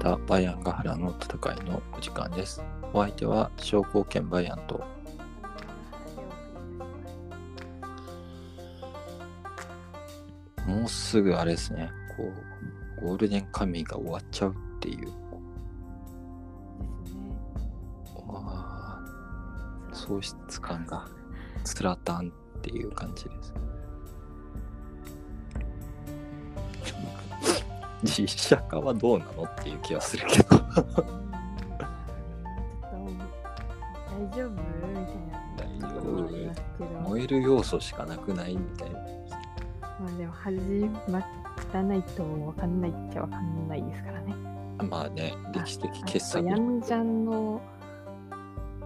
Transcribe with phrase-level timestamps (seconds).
[0.00, 2.64] したバイアンガハラの戦いのお時間です。
[2.94, 4.82] お相手は商工兼バイアンと
[10.66, 12.32] もうすぐあれですね、こ
[13.02, 15.00] う、ゴールデンカムイが終わっちゃうっていう。
[15.00, 15.12] です
[17.14, 17.20] ね。
[18.26, 21.06] わー喪失感が
[21.64, 23.52] つらたんっていう感じです。
[28.02, 30.56] 実写化はどうなのっていう気はするけど。
[30.56, 30.58] う？
[30.58, 30.62] ん
[34.30, 34.50] ちょっと大丈夫？
[34.50, 38.98] みたいなところもありますけど、燃える要素しかなくないみたいな。
[40.00, 40.58] まあでも始
[41.08, 41.22] ま
[41.72, 44.34] らないとわかんないっちゃわかんないですからね。
[44.88, 46.56] まあね、歴史的あ傑作ヤ。
[46.56, 47.60] ンジャンの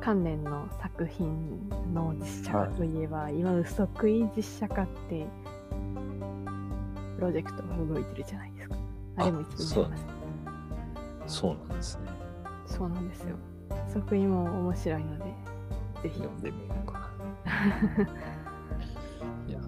[0.01, 5.27] 関連の作品の実写化といえば、今の即位実写化って
[7.17, 8.54] プロジェクトが動いてるじゃない。
[9.17, 11.37] あれもいつになります。
[11.39, 12.03] そうなんですね。
[12.67, 13.37] そうなんですよ。
[13.93, 15.25] 即位も面白いので、
[16.03, 17.11] ぜひ読んでみようか
[17.45, 17.51] な。
[19.49, 19.61] いや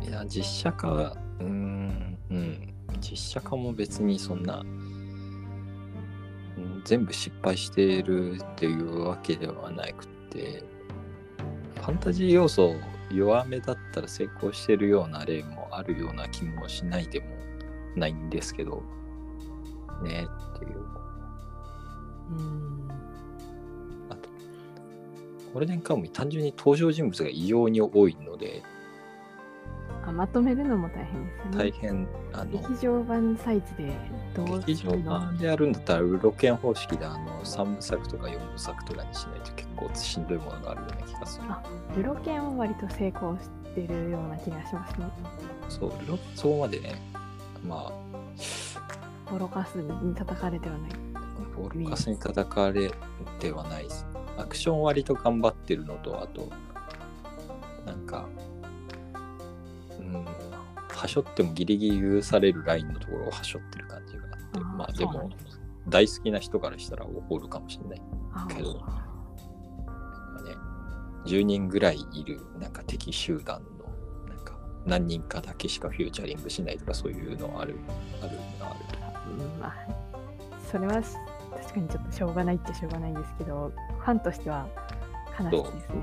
[0.00, 4.92] ーいや、実写化は、うーん、うん、実写化も別にそんな、うん
[6.84, 10.64] 全部失敗しているっていうわけではなくて、
[11.76, 12.74] ファンタジー要素
[13.10, 17.26] 弱めだったら成功してるような例もあるような気もしないでも
[17.96, 18.82] ないんですけど、
[20.02, 20.76] ねっていう。
[22.30, 22.90] うん。
[24.08, 24.28] あと、
[25.52, 28.62] ゴールデンカムイ単純に登場人物が異様に多いので、
[30.04, 31.58] あまとめるのも大変ですよね。
[31.58, 33.92] 大変、あの、劇場版サイズで
[34.34, 41.44] どう劇場版でやるんだったら、ウロケン方式であの3部作とか4部作とかにしないと結構しんどいものがあるような気がする。
[41.48, 41.62] あ
[41.96, 45.06] ルロケンは割と成功してるような気がしますね。
[45.68, 47.00] そう、ルロそこまでね、
[47.66, 47.92] ま
[49.30, 50.90] ボロカスに叩かれてはない。
[51.14, 51.20] あ、
[51.56, 52.92] ボールカスに叩かれ
[53.38, 54.06] てはないです。
[54.36, 56.50] アクション割と頑張ってるのと、あと、
[57.86, 58.28] なんか、
[59.98, 60.24] うん、
[60.88, 65.30] はしょってもギリギリ許されるラインのところをはしょってる感じがあって、まあでも
[65.88, 68.02] 大好きな人からしたら怒るかもしれない。
[68.34, 69.04] あけどま
[70.38, 70.54] あね、
[71.26, 73.62] 10人ぐらいいるなんか敵集団
[74.86, 77.76] 何人かだけしかフューチャリングしないとかそういうのある
[78.20, 78.80] あるのある。
[79.30, 79.74] うんまあ、
[80.70, 84.66] それは確かにちょっとしょうがないっちゃしょうがないんですけど、ファンとしては
[85.38, 86.02] 悲しいですね。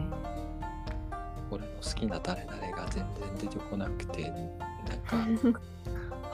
[1.51, 4.38] 俺の好きな誰々が全然出てこなくてな
[5.35, 5.59] んか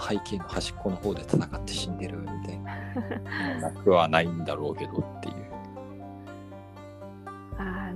[0.10, 2.76] 背景の端っこの方で戦って死んでるみたいな。
[3.62, 5.36] なくはないんだろうけどっていう。
[7.58, 7.92] あ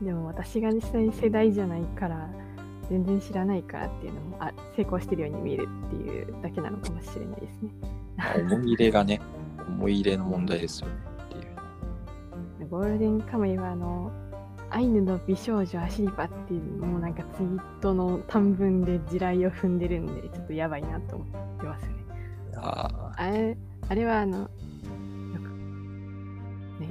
[0.00, 2.28] ーでも私が実際に世代じゃないから、
[2.88, 7.70] 全然知らないからっていうのもあ成功してるように見えるっていうだけなのかもしれないですね。
[8.16, 9.20] まあ思い入れがね
[9.68, 11.28] 思い入れの問題ですよねっ
[12.58, 14.12] ていうゴールデンカムイはあの
[14.70, 21.28] アイヌの美少女アシリパっていうもうなんかツイートの短文で地雷を踏んでるんでちょっとやばいなと思っ
[21.60, 21.96] てますよね。
[22.56, 23.56] ああれ
[23.88, 24.48] あれはあのよ
[25.34, 25.48] く
[26.80, 26.88] ね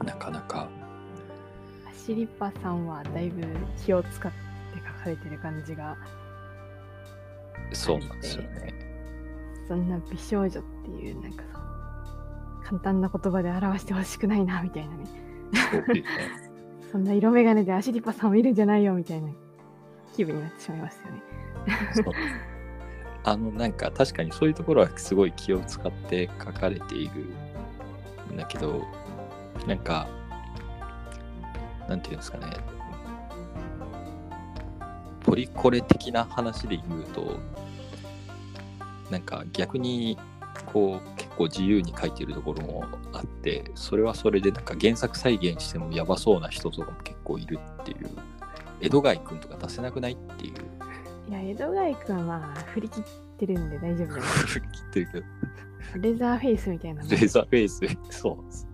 [0.00, 0.77] ーなかなかア
[2.08, 3.46] シリパさんはだいぶ
[3.84, 4.38] 気を使って
[4.78, 5.94] 書かれてる感じが
[7.74, 8.72] そうなんですよね。
[9.68, 11.60] そんな美少女っていうなんかさ
[12.64, 15.04] 簡単な言葉で表してほしくないなみたいなね。
[16.90, 19.28] そ んな色眼鏡でアシリパさんを見るんじゃないよみたいな
[20.16, 21.22] 気分になってしまいますよね。
[23.24, 27.26] あのなんか確かにそういうところはすごい気を使って書かれている
[28.32, 28.86] んだけど
[29.66, 30.08] なんか
[31.88, 32.46] なんていうんですかね。
[35.20, 37.38] ポリコレ的な話で言うと
[39.10, 40.18] なんか逆に
[40.66, 48.08] こう結構自由に書いてるところもあってそれはそれでなんか原作再現してもやばそうな人とかも結構いるっていう。
[48.80, 50.54] 江戸貝くんとか出せなくないっていう。
[51.28, 53.04] いや江戸貝くんはまあ振り切っ
[53.36, 55.26] てるんで大丈夫じゃない振り切ってるけど。
[56.02, 57.80] レザーフェイスみたいなレーザーフェイス、
[58.10, 58.44] そう。
[58.46, 58.68] です。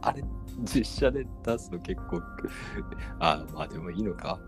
[0.00, 0.24] あれ、
[0.62, 2.22] 実写で出すの結構、
[3.20, 4.38] あまあでもいいのか。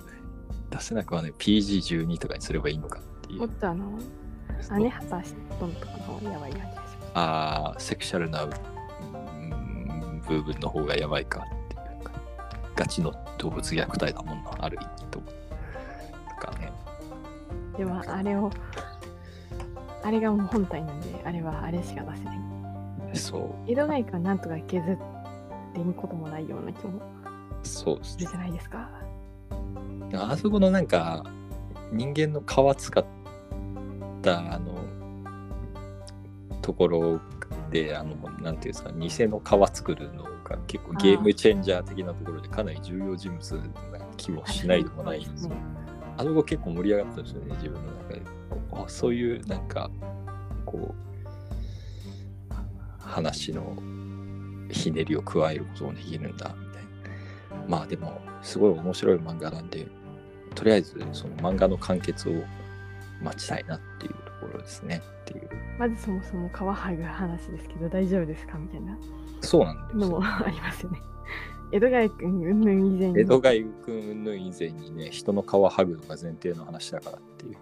[0.70, 3.40] 出せなくはね、PG12 とかにすればいいのかっていう。
[3.40, 6.98] もっとあのとかの方がやばいな気がします。
[7.14, 12.12] ああ、セクシャルなうん部分の方がやばいかっていうか、
[12.74, 15.20] ガチの動物虐待だもんな、ある意味と。
[15.20, 15.24] と
[16.46, 16.72] かね。
[17.76, 18.50] でもあれを
[20.02, 22.38] あれがもう本体なんであれはあれしか出せない。
[23.14, 25.13] そう、江戸貝くんはなんとか削って
[25.82, 27.00] みこともないような気も
[27.62, 28.90] そうですするじゃないですか。
[30.16, 31.24] あそこのなんか
[31.92, 33.04] 人間の皮使っ
[34.22, 34.74] たあの
[36.62, 37.20] ところ
[37.70, 43.64] で、あの、なんていうんですか、偽の革作るのが結構ゲームチェンジャー的なところでかなり重要人物な
[44.16, 45.52] 気もしないでもないんですよ。
[46.16, 48.22] あの子結構盛り上がったんですよね、自分の中で。
[48.72, 49.90] あそういうなんか、
[50.64, 50.94] こう、
[52.98, 53.76] 話の
[54.70, 56.82] ひねりを加えることもできるんだ、みたい
[57.60, 57.66] な。
[57.68, 59.86] まあでも、すごい面白い漫画なんで、
[60.54, 62.32] とりあえずその漫画の完結を
[63.22, 65.02] 待ちたいなっていうところですね。
[65.22, 65.48] っていう。
[65.78, 68.58] まずそもそも皮剥ぐ話ですけど大丈夫ですか？
[68.58, 68.96] みたいな
[69.40, 70.06] そうなんですよ。
[70.06, 71.00] のもありますよね。
[71.72, 77.56] 江戸川君云々以前に江戸がゆくんの以前にね、人の皮剥ぐのが前提の話だからっていう、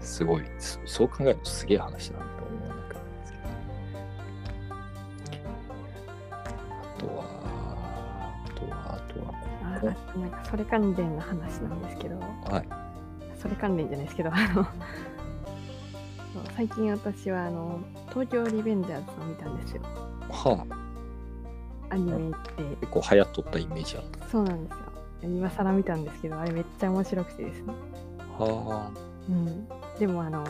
[0.00, 2.24] すごい、そそう考えるとすげえ話だな
[9.86, 12.18] なんかそれ関連の話なんですけど。
[12.18, 12.88] はい。
[13.38, 14.66] それ関連じゃないですけど あの
[16.56, 17.80] 最近私はあの
[18.10, 19.82] 東京リベンジャーズを見たんですよ。
[20.28, 20.66] は
[21.90, 22.62] あ、アニメって。
[22.80, 24.26] 結構流行っとったイメージあった。
[24.28, 24.78] そうなんですよ。
[25.22, 27.72] 今更見たんですけどあれめっちゃ面白くてですね。
[28.38, 28.90] は
[29.28, 29.68] うん。
[29.98, 30.44] でもあの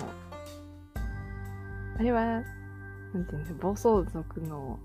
[1.99, 2.45] あれはなん
[3.27, 4.79] ていうんですか暴走族の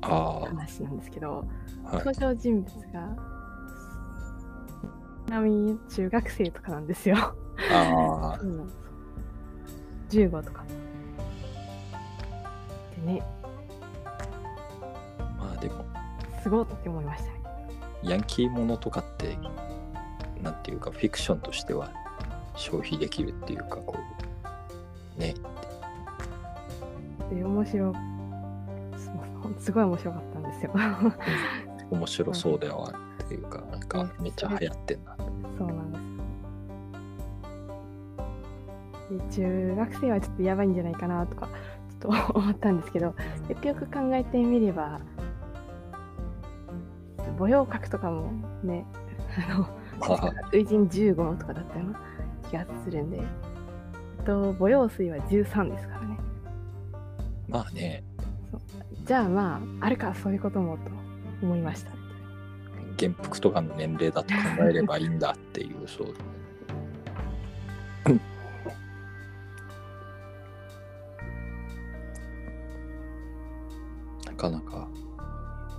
[0.00, 0.40] あ。
[0.44, 1.44] あ話なんですけど。
[1.84, 3.31] 登場人物がち
[5.32, 7.16] なみに中学生とかなんですよ。
[7.70, 8.72] あそうなんで
[10.10, 10.62] す15とか。
[13.06, 13.22] でね、
[14.04, 15.36] あ。
[15.38, 15.86] まあでも、
[16.42, 17.40] すごいって思いましたね。
[18.02, 19.38] ヤンキーものとかって、
[20.42, 21.90] なんていうか、フィクションとしては
[22.54, 23.96] 消費できるっていうか、こ
[25.16, 25.34] う、ね、
[27.30, 27.94] で、面白
[28.98, 30.72] すすごい面白かったんですよ。
[31.90, 35.16] 面白そうではあるっていうか、なんかめっちゃ流行ってんな。
[35.16, 36.02] そうなんです。
[39.40, 41.48] 中学生はちょっとやばいんじゃないかなとか
[42.00, 43.14] ちょっと思ったんですけどよ
[43.60, 45.00] くよく考えてみれば
[47.38, 48.32] 母用格とかも
[48.64, 48.86] ね
[49.50, 49.68] あの
[50.08, 52.00] まあ、類人15とかだったような
[52.48, 53.20] 気がするんで、え
[54.22, 56.18] っと、母用水は13ですからね。
[57.48, 58.02] まあね、
[59.04, 60.90] じゃあまああるかそういうこともと
[61.42, 62.01] 思いました
[62.96, 66.14] 元服とかの年齢だと考えればいいんだっていう、そう。
[74.26, 74.88] なかなか、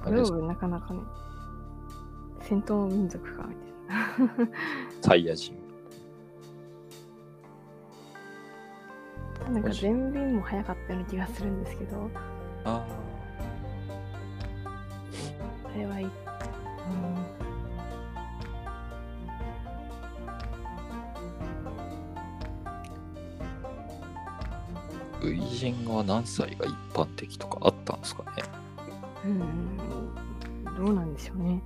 [0.06, 1.02] グローブなかなかね。
[2.42, 4.54] 戦闘民族かみたいな。
[5.02, 5.58] サイヤ人。
[9.52, 12.10] なんか全便も早かったような気がするんですけど、
[12.64, 12.86] あ
[15.66, 16.10] あれはい
[25.32, 28.44] 初陣は何歳が一般的とかあったんですかね。
[29.26, 31.62] うん、どうなんでしょうね。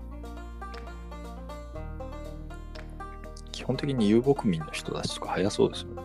[3.52, 6.02] 基本的に遊牧民の人たちとか早そうですよね。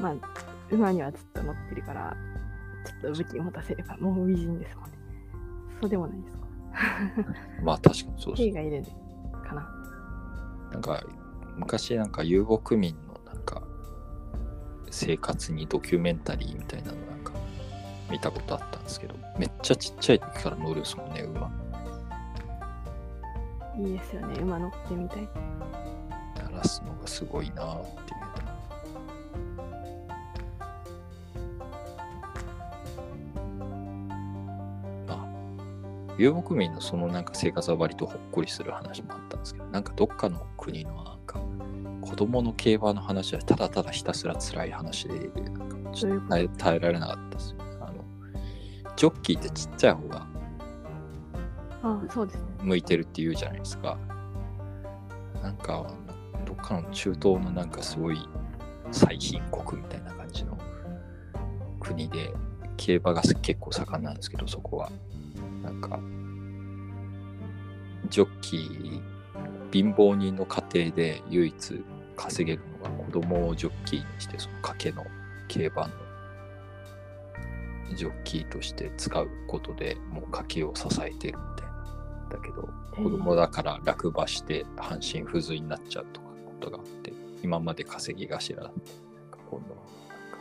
[0.00, 0.14] まあ、
[0.70, 2.16] 馬にはずっと乗ってるから、
[2.86, 4.98] ちょっと武器持たせればもう美人ですもんね。
[5.80, 6.38] そうでもないですか。
[7.64, 8.84] まあ確かにそうです兵がいる
[9.44, 9.68] かな。
[10.72, 11.02] なんか
[11.56, 12.94] 昔なんか遊牧民
[14.98, 17.32] 生活にドキュメンタリーみたいなのなんか
[18.10, 21.50] 見たことあったんですけどめっちゃちっちゃい時から乗るですもんね馬
[23.78, 24.40] いいですよね。
[24.40, 25.28] 馬乗ってみたい。
[26.34, 28.20] 鳴らすのがすごいなっていう
[35.06, 35.26] まあ
[36.18, 41.17] 遊牧民のそのなんか生活は割とほっこりする話もあったんですけどなんかどっかの国の
[42.26, 45.30] 供の競馬の話はただただひたすら辛い話で
[46.58, 48.04] 耐えられなかったですよあの
[48.96, 50.26] ジョッキーってちっちゃい方が。
[52.62, 53.96] 向いてるって言うじゃないですか。
[55.42, 55.94] なんか、
[56.44, 58.18] どっかの中東のなんかすごい
[58.90, 60.58] 最貧国みたいな感じの
[61.78, 62.34] 国で、
[62.76, 64.90] 競馬が結構盛んなんですけど、そこは。
[65.62, 66.00] なんか、
[68.10, 69.00] ジョッキー、
[69.72, 71.84] 貧乏人の家庭で唯一
[72.18, 75.06] 稼げるのが子供をジョッキーにして、その家系の
[75.46, 75.94] 競馬の
[77.94, 81.78] ジョッキーとして使うことでもう家計を支えてるみたいな。
[82.30, 90.38] だけど、子供だから落馬して半身不随になっちゃうとかことがあって、今まで稼ぎ頭だって、なんか今度はなんか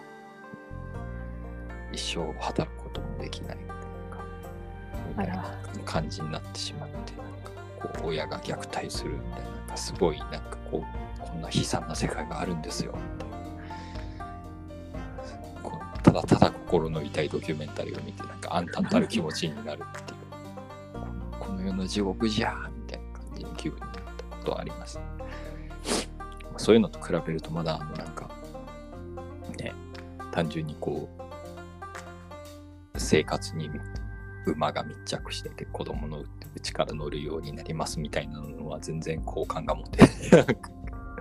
[1.93, 3.83] 一生働くこともできないみたいな
[5.09, 10.87] みたいな感じになってしまって、なんかこう親が虐待するみたいな、なんかすごいなんかこう、こ
[11.37, 12.93] んな悲惨な世界があるんですよ。
[16.03, 20.17] ただただ心の痛いドキュメンタリーを見てなんか暗淡たる気持ちになるっていう。
[21.47, 24.99] この世の地獄じゃーみたいな感じに気分になったことはあります、
[26.57, 28.29] そういうのと比べるとまだあのなんか
[29.57, 29.73] ね
[30.31, 31.09] 単純にこ
[32.93, 33.69] う生活に
[34.45, 36.27] 馬が密着してて子供のう
[36.61, 40.03] ちから乗るようになりますみたいなのは全然好感が持て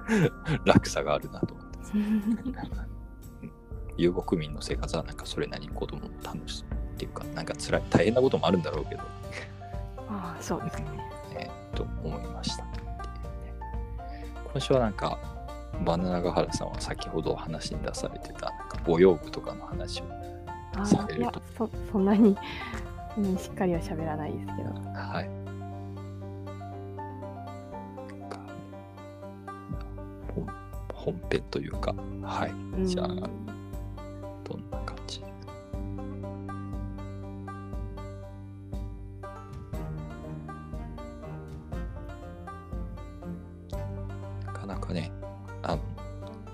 [0.64, 1.76] 落差があるなと思って
[3.96, 6.66] 遊牧民の生活はなんかそれなりに子供も楽しいっ
[6.98, 9.02] ていうかなんか辛い大変なこともあるんだろうけど、
[10.08, 10.86] ああ、そうですね。
[11.34, 12.64] ね、と思いました
[14.52, 15.18] 今週はなんか
[15.84, 22.36] バナナガハラさんは先ほど話に出されてたなんか母用具とかの話をされると、そそんなに、
[23.18, 24.70] うん、しっかりは喋らないですけど。
[24.92, 25.46] はい。
[31.06, 32.50] 本編というか、はい。
[32.50, 35.20] うんじゃあ、どんな感じ？
[44.44, 45.12] なかなかね、
[45.62, 45.82] あの、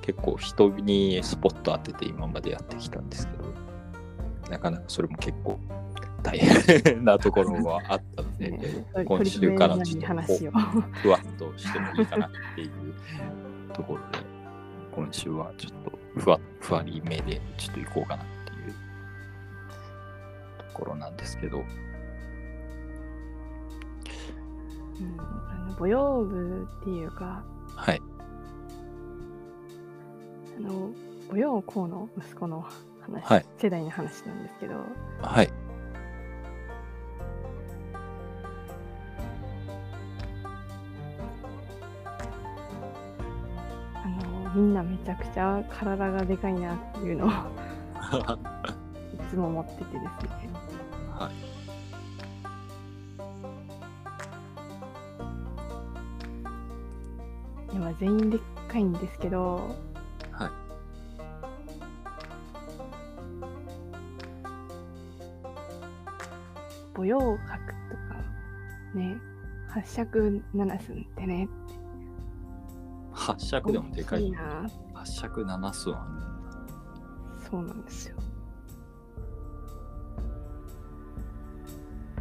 [0.02, 3.44] 結構人にスポット当てて今までやってきたんですけど、
[4.50, 5.58] なかなかそれも結構
[6.22, 10.50] 大変なところはあったので、 ね今週からちょっと。
[10.92, 12.70] ふわっとしてもいいかなっていう
[13.72, 14.18] ところで、
[14.94, 18.74] 今週はちょっとふわふわり目でちょっと行こうかなっていう
[20.58, 21.64] ところなんですけど、うん、
[25.20, 27.44] あの母用部っていうか、
[27.74, 28.00] はい。
[30.58, 30.90] あの
[31.30, 32.64] 母用校の息子の
[33.00, 34.74] 話、はい世代の話なんですけど、
[35.22, 35.50] はい。
[44.82, 47.32] めちゃくちゃ体がでかいなっていうのをい
[49.30, 50.08] つも思っててですね。
[51.10, 51.32] はい。
[57.74, 59.76] 今全員でっかいんですけど、
[60.30, 60.50] はい。
[66.94, 68.14] 母用角とか
[68.94, 69.16] ね、
[69.68, 71.48] 八尺七寸ってね、
[73.22, 74.32] 八尺でもでかい。
[74.94, 76.06] 八尺七寸は
[77.48, 78.16] そうなんですよ。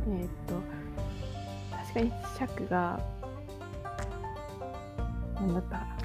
[0.08, 0.62] えーっと、
[1.72, 3.00] 確かに尺が、
[5.36, 5.98] なんだったかな。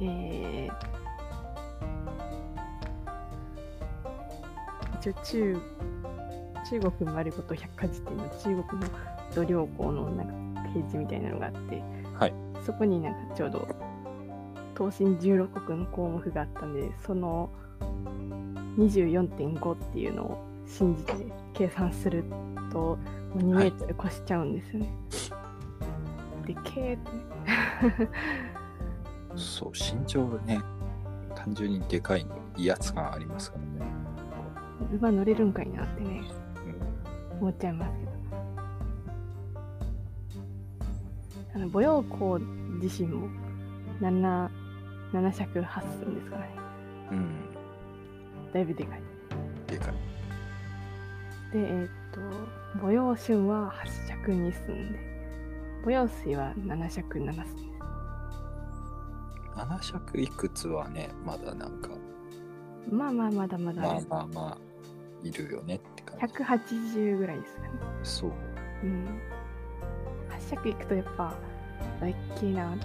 [0.00, 0.72] えー、
[4.98, 5.60] 一応中、
[6.70, 8.88] 中国丸ごと百科事典の中国の
[9.34, 11.93] 度量衡のなんかページみたいなのがあって、はい
[12.64, 13.68] そこになんかちょうど
[14.76, 17.50] 東進16国の項目があったんで、その
[18.76, 21.14] 24.5っていうのを信じて
[21.52, 22.24] 計算する
[22.72, 22.98] と、も
[23.36, 24.94] う2メートル越しちゃうんですよね。
[26.46, 27.12] でけーって
[28.02, 28.10] ね。
[29.36, 30.60] そう、身長がね、
[31.34, 33.92] 単純にでかいの威圧感ありますからね。
[34.92, 36.22] 馬乗れるんかいなってね、
[36.66, 38.03] うん思っちゃいます
[41.54, 42.38] あの母用校
[42.80, 43.28] 自身も
[44.00, 44.50] 7、
[45.12, 46.54] 7尺8寸ですからね。
[47.12, 48.52] うん。
[48.52, 49.02] だいぶでかい。
[49.68, 49.94] でかい。
[51.52, 52.20] で、えーっと、
[52.80, 54.98] 母用春は8尺2寸で、
[55.84, 57.54] 母用水は7尺7寸です。
[59.56, 61.90] 七尺いくつはね、まだなんか、
[62.90, 64.58] まあまあ、まだまだまあまあまあ、
[65.22, 66.34] いるよねって感じ。
[66.34, 67.68] 180ぐらいですかね。
[68.02, 68.32] そう。
[68.82, 69.06] うん。
[70.44, 71.34] 8尺いくとやっぱ、
[72.00, 72.72] 大きいな。
[72.72, 72.76] あ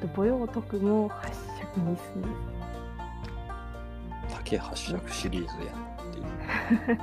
[0.00, 1.28] と、母用徳も8
[1.58, 2.56] 尺2寸です。
[4.30, 6.24] 竹八尺シリーズやんっていう。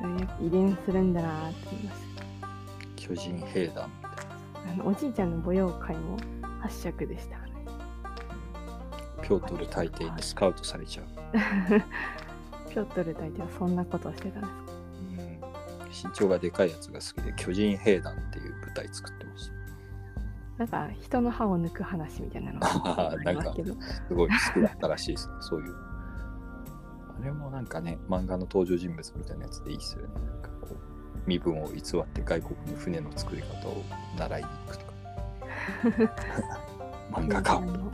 [0.00, 2.10] それやっぱ遺伝するんだなって思います。
[2.96, 6.18] 巨人兵団みたいあのおじいちゃんの母用会も
[6.62, 7.54] 8尺でしたからね。
[9.16, 9.22] な。
[9.22, 11.06] ピョートル大帝にスカウトされちゃう。
[12.70, 14.69] ピョートル大帝はそんなことをしてたんですかうん、
[15.90, 19.50] 身長がでかいやつが好きで、巨人兵団っていう舞台作ってまし
[20.58, 23.74] なんか人の歯を抜く話みたいなのがあありますけど。
[23.74, 23.82] た。
[23.82, 25.74] すごい好きだったらしいですね、そういう。
[27.20, 30.08] あれもなんかね、漫画の登場人物みたいなやつでいいっすよね。
[30.14, 30.76] なんかこう
[31.26, 33.82] 身分を偽って外国に船の作り方を
[34.18, 34.92] 習いに行くとか。
[37.20, 37.60] 漫画あか。
[37.60, 37.92] の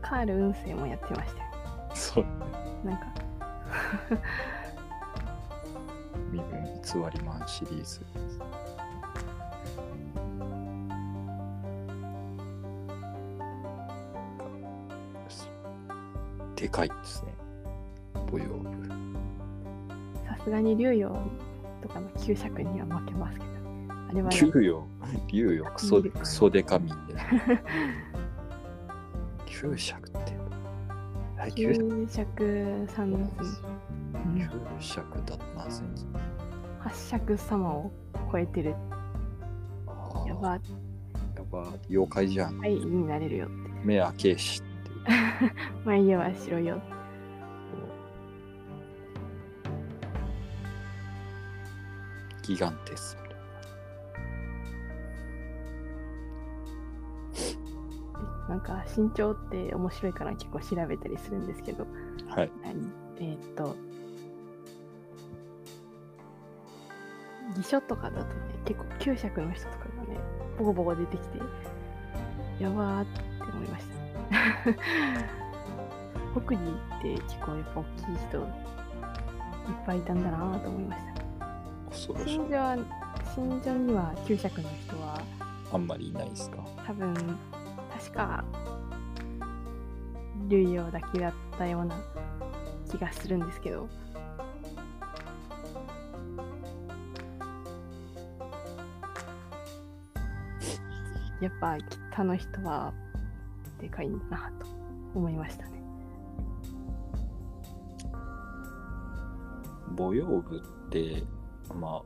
[0.00, 1.44] カール運勢もやってましたよ。
[1.92, 2.24] そう。
[2.84, 3.06] なんか、
[6.88, 8.00] 偽りマンシリーズ。
[16.56, 17.34] でかいですね。
[18.14, 18.88] 母用部。
[20.26, 21.10] さすがに竜陽
[21.82, 23.50] とかの旧尺には負けますけど、
[24.08, 24.88] あれはね、竜よ。
[25.28, 25.70] 竜よ。
[25.76, 27.14] クソ、竜クソデカミンで。
[29.44, 30.18] 九尺って。
[31.36, 31.88] はい、九尺。
[31.88, 36.06] 旧尺3センチ、九尺だと何センチ
[36.88, 37.90] 8尺様を
[38.32, 38.74] 超えてる。
[39.86, 40.60] あーやば、や
[41.50, 42.58] ば、妖怪じゃん。
[42.58, 43.54] はい、になれるよって。
[43.84, 45.52] 目開けしっていう。
[45.84, 46.80] 眉毛は白いよ。
[52.42, 53.16] ギガンテス。
[58.48, 61.86] なんか身長って面白いから結構調べたりするんですけど、
[62.28, 62.50] はい。
[62.64, 62.90] 何？
[63.20, 63.76] えーっと、
[67.58, 68.24] 義書とかだとね、
[68.64, 70.18] 結構旧尺の人とかがね、
[70.58, 71.38] ボコボコ出てきて、
[72.60, 73.20] やばーって
[73.52, 73.94] 思いました。
[76.40, 76.64] 北寺っ
[77.02, 78.44] て結構やっぱ大きい人いっ
[79.86, 81.22] ぱいいたんだなと思いました。
[82.26, 82.48] 新。
[82.48, 82.76] 庄は、
[83.34, 85.20] 新庄には旧尺の人は
[85.72, 86.58] あんまりいないですか？
[86.86, 87.14] 多分、
[87.98, 88.44] 確か、
[90.48, 91.96] 類陽だけだったような
[92.90, 93.88] 気がするんですけど、
[101.40, 101.76] やっぱ
[102.12, 102.92] 北の人は
[103.80, 104.66] でかいんだなと
[105.14, 105.82] 思いましたね。
[109.96, 111.22] 母用部って、
[111.74, 112.02] ま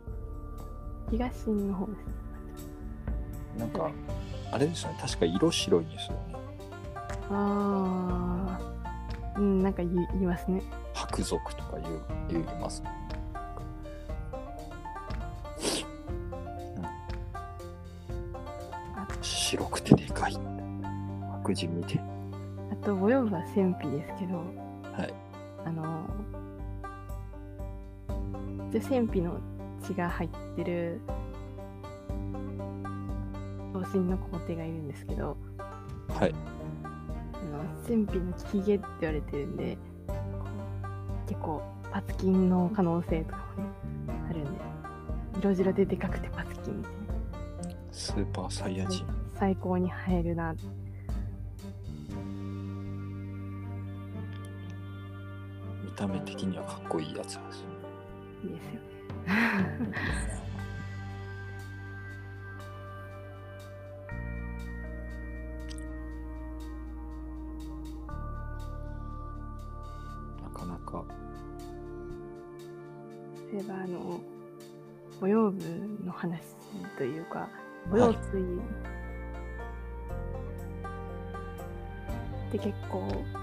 [1.11, 1.99] 東の方です。
[3.57, 3.91] あ、なんか、
[4.51, 4.99] あれですよね。
[5.01, 6.37] 確か色白いんですよね。
[7.31, 10.63] あー、うん、なんか言い言いますね。
[10.95, 12.91] 白族とか言う言いますね。
[21.43, 22.01] 白人見て。
[22.71, 24.39] あと、ボヨブは戦費ですけど、
[24.97, 25.15] はい。
[25.65, 26.09] あの、
[28.71, 29.39] 一応戦費の
[29.83, 31.01] 血が入ってる
[33.75, 35.37] 同心の皇帝がいるんですけど、
[36.09, 36.35] はい。
[36.85, 36.89] あ
[37.45, 39.77] の戦費のヒゲって言われてるんで、
[40.07, 40.15] こ
[41.27, 43.71] う結構パツキンの可能性とかもね、
[44.31, 44.51] あるんで、
[45.39, 49.05] 色白ででかくてパツキンってね、スーパーサイヤ人。
[49.39, 50.63] 最高に映えるなって
[56.03, 57.67] た目的にはかっこいいやつなんですよ。
[58.45, 58.81] いいですよね。
[70.43, 71.05] なかなか。
[73.53, 74.21] 例えばあの
[75.21, 75.65] 母用部
[76.05, 76.41] の話
[76.99, 77.49] というか
[77.91, 78.43] 母用水
[82.49, 83.42] って結構立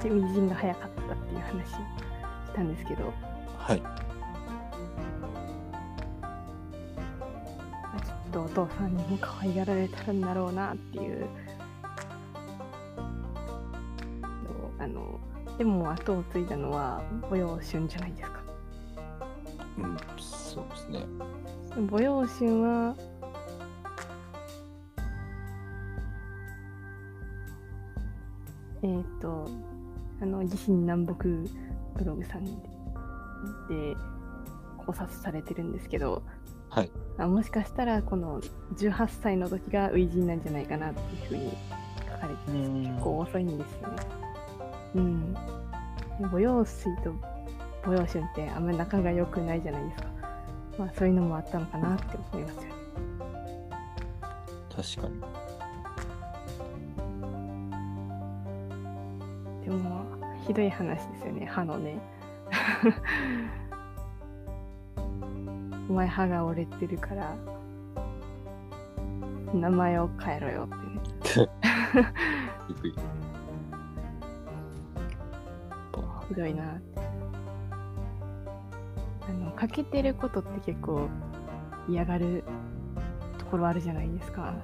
[0.00, 1.76] ちみじんが早かったっていう話し
[2.54, 3.12] たんですけど、
[3.58, 3.80] はい。
[3.80, 3.96] ま
[7.96, 11.26] あちょっとお父さんにも可愛がられたんだろうなっていう
[14.78, 15.20] あの
[15.58, 18.40] でも後を継いだのは母用春じゃないですか。
[19.78, 21.00] うん、そうですね。
[21.74, 22.96] でも母用春は
[28.82, 29.69] えっ、と
[30.20, 32.52] あの義心南北ブログさんで
[33.68, 33.96] で
[34.76, 36.22] 考察されてるんですけど
[36.70, 36.90] はい。
[37.18, 38.40] あもしかしたらこの
[38.76, 41.52] 18歳の時が初陣なんじゃないかなっていうふうに
[42.12, 43.96] 書かれてて結構遅いんですよね。
[44.94, 45.34] うん。
[45.34, 45.40] で
[46.22, 47.12] 母用水と
[47.82, 50.08] 母用春ってあんまり仲が良くないじゃないですか。
[50.78, 52.70] まあそういうのもあったのかなって思いますよね。
[54.76, 55.39] 確かに。
[59.70, 60.04] でも
[60.46, 62.00] ひどい話ですよね、歯のね。
[65.88, 67.36] お前歯が折れてるから
[69.54, 70.74] 名前を変えろよって
[71.40, 71.48] ね。
[76.28, 76.80] ひどいな。
[79.28, 81.08] あの、欠けてることって結構
[81.88, 82.42] 嫌がる
[83.38, 84.54] ところあるじゃないですか。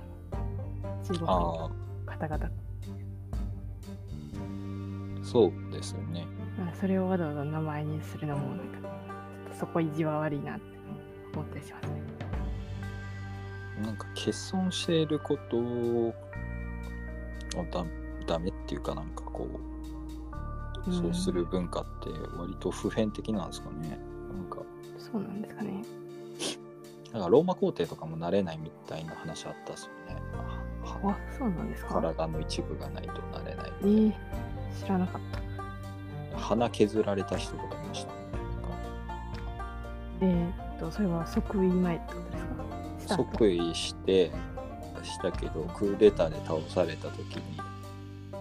[1.04, 1.70] 中国の
[2.06, 2.46] あ方々。
[2.46, 2.50] あ、
[5.36, 6.26] そうですよね。
[6.58, 8.88] まあ、それをわざわざ名前にするのも、なんか、
[9.52, 10.62] そこ意地は悪いなって
[11.34, 12.02] 思ったりしますね。
[13.82, 16.14] なんか欠損していることを
[17.70, 17.84] だ
[18.26, 19.46] ダメっていうかなんかこ
[20.88, 23.98] う、そうする文化って割と普遍的なんですかね。
[24.34, 24.62] なんか、
[24.96, 25.84] そうなんですかね。
[27.12, 30.22] なんかローマ皇帝とかもなれないみたいな話あったっすよね。
[30.82, 31.94] はあ、そうなんですか？
[31.94, 34.12] 体の一部がないとなれないえー、
[34.76, 35.20] 知らなかっ
[36.32, 36.38] た。
[36.38, 38.12] 鼻削られた人とかいました？
[38.12, 38.18] ね。
[40.20, 42.38] えーっと、それは即位前ってことで
[43.00, 43.16] すか？
[43.16, 44.30] 即位して、
[45.02, 47.60] したけど、クーデターで倒された時に、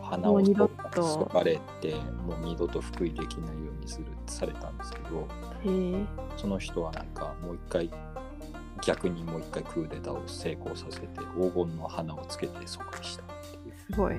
[0.02, 0.46] 鼻を
[0.94, 5.28] そかれて、もう二度と復位できないようにするされたんですけど、
[6.38, 7.90] その人はなんかもう一回、
[8.84, 13.34] 逆にもう一回クーデターを成功させて、黄金の花をつけて即位したって
[13.70, 14.16] いうすごい。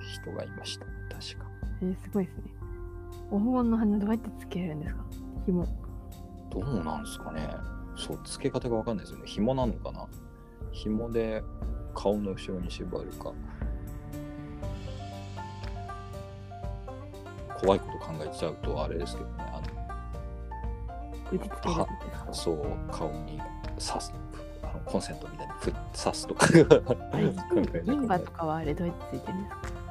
[0.00, 1.46] 人がいました、確か。
[1.82, 2.42] えー、すごいですね。
[3.30, 5.04] 黄金の花どうやってつけるんですか？
[5.46, 5.66] 紐。
[6.50, 7.48] どうなんですかね
[7.96, 9.26] そう、付け方がわかんないですよね。
[9.26, 10.06] 紐なのかな？
[10.72, 11.42] 紐で
[11.94, 13.32] 顔の後ろに縛るか。
[17.60, 19.34] 怖いこと考えちゃうとあれですけどね。
[19.38, 19.60] あ
[22.26, 23.38] のそう、顔に
[23.78, 24.12] 刺す。
[24.62, 26.46] あのコンセントみたいにふ刺すとか。
[27.84, 29.85] 銀歯 とかはあれどうやってついてるんですか？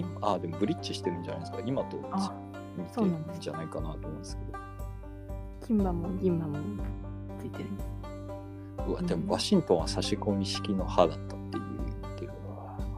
[0.00, 1.58] 今あ、でもブリッジしてるんじゃないですか。
[1.64, 2.34] 今とあ
[2.76, 4.58] 似てるそうなんじゃないかなと思うんですけど。
[5.66, 6.58] 金歯も銀歯も
[7.38, 7.88] ついてるんです。
[8.88, 11.62] うわでもワシントンは差し込み式の歯だったっていう
[12.02, 12.32] 言ってる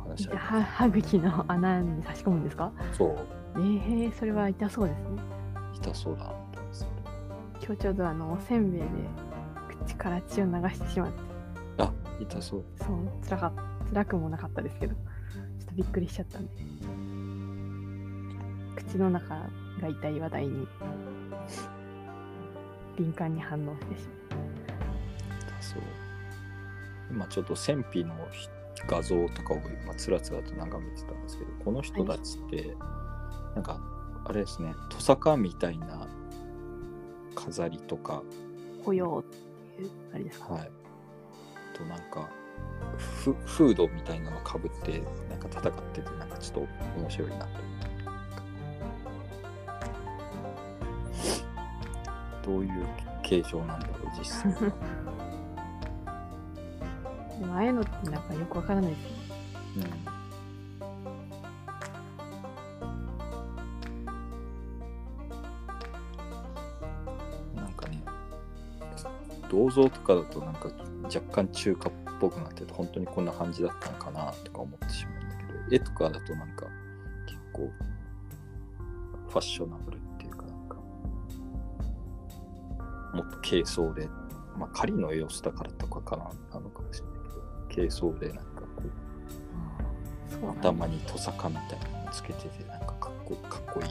[0.03, 2.73] 話じゃああ歯歯茎の穴に差し込むんですか？
[2.79, 3.17] るそう
[3.57, 5.05] えー、それは痛そうですね。
[5.75, 6.87] 痛そうだなと思す
[7.63, 8.87] 今日ちょうどあのおせんべいで
[9.85, 11.19] 口から血を流してしまって、
[11.79, 12.89] あ痛そうそう、
[13.29, 13.53] 辛か
[13.91, 15.01] 辛くもなかったですけど、ちょ
[15.65, 16.53] っとびっくりしちゃったんで。
[18.77, 19.49] 口の中
[19.81, 20.67] が痛い話題に
[22.97, 24.37] 敏感に反応してしま
[25.61, 25.83] 痛そう
[27.11, 28.15] 今ちょっと戦費の
[28.87, 32.77] 画像とかを今つらつらと眺めてたんですけどこの人たちって
[33.55, 33.81] なんか
[34.25, 36.07] あれですねトサカみたいな
[37.35, 38.23] 飾りとか
[38.81, 38.85] う。
[38.85, 39.31] 雇用っ
[39.77, 40.55] ていう、あれですか？
[40.55, 40.71] はい
[41.77, 42.29] となんか
[42.97, 47.49] フフードみたいなのかぶってなんか戦っててなんかちょっと面白いなと
[52.45, 52.87] どういう
[53.23, 54.53] 形状なんだろう実際。
[54.53, 54.59] は
[57.41, 58.91] でもああいうのってなんかよくわからない。
[58.91, 59.17] ですよね。
[67.55, 68.03] うん、なんかね
[69.51, 70.69] 銅像とかだとなんか
[71.05, 76.67] 若干中華っぽくなってて本当にこんな感じだったのかなとか思ってしまうんだけど絵とかだとなんか
[77.27, 77.71] 結構
[79.29, 79.99] ファッショナブル
[83.15, 84.09] もっと軽装で
[84.59, 93.89] まあ狩りの様子だからとかかななのかもしれないけど軽装でなんかこうそうなんだ頭にトサカみたいなのつけててなんかかっこかっこいい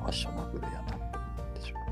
[0.00, 1.84] ファッショナブルやなって思ってしまう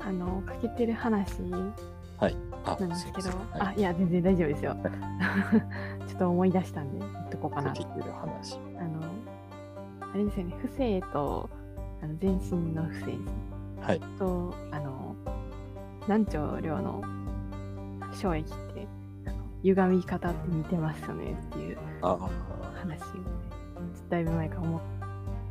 [0.00, 1.42] あの、かけてる話
[2.18, 4.76] はいあなんですけど、はいあ、いや、全然大丈夫ですよ。
[6.06, 7.82] ちょっと思い出したんで、言っとこうかなと。
[7.82, 8.88] かけてる話あの、あ
[10.20, 11.50] れですよね、不正と、
[12.02, 13.18] あの全身の不正。
[13.80, 15.16] はいと、あの、
[16.02, 17.02] 南朝領の
[18.12, 18.86] 衝撃って、
[19.62, 22.16] 歪み方って似てますよねっていうあ
[22.74, 23.20] 話をね、
[24.08, 24.80] だいぶ前から思っ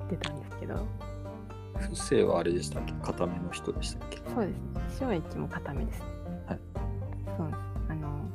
[0.09, 2.93] てたんですけど、あ不正はあれでしたっけ？
[3.01, 4.17] 固めの人でしたっけ？
[4.33, 4.61] そうですね、
[4.99, 6.05] 衝撃も固めですね。
[6.47, 6.59] はい。
[7.37, 7.59] そうです。
[7.89, 8.29] あの、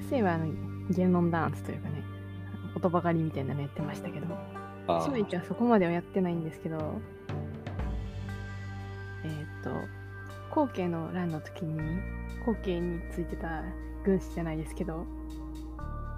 [0.00, 0.46] 不正はあの
[0.90, 2.02] 言論ダンスというかね、
[2.78, 4.26] 言葉狩りみたいなのやってましたけど、
[4.88, 7.00] あ衝撃はそこまではやってないんですけど、
[9.24, 9.70] えーっと、
[10.54, 11.80] 後継の乱の時に、
[12.44, 13.62] 後継についてた
[14.04, 15.06] 軍師じゃないですけど、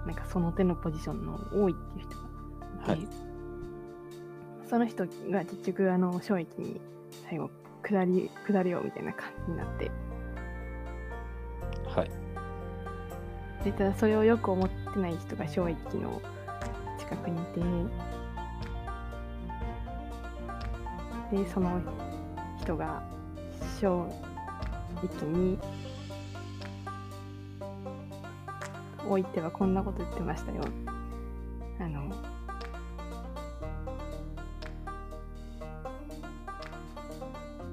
[0.06, 2.16] なんかその手のポジションの多いっていう人
[2.86, 3.24] がいて、はい。
[4.68, 6.80] その人が結局あの衝撃に
[7.28, 7.50] 最後
[7.82, 9.90] 下り下りようみたいな感じになって。
[11.86, 12.10] はい。
[13.64, 16.20] でただそれをよく思ってない人が衝撃の
[17.04, 17.60] 近くにいて。
[21.36, 21.80] でその
[22.60, 23.02] 人が
[23.80, 24.06] 衝
[25.02, 25.58] 撃に。
[29.06, 30.62] おいてはこんなこと言ってましたよ。
[31.78, 32.10] あの。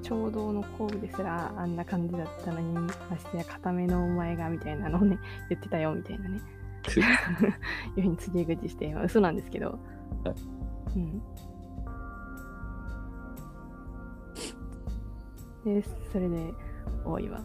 [0.03, 5.17] 衝動の後部ですらあんな感じだったのにましてや固めのお前がみたいなのをね
[5.47, 6.41] 言ってたよみたいなね。
[6.89, 7.05] いう
[7.93, 9.79] ふうに告げ口して、まあ、嘘なんですけど、はい
[10.97, 11.21] うん。
[15.63, 16.53] で、それで、
[17.05, 17.41] 大井は、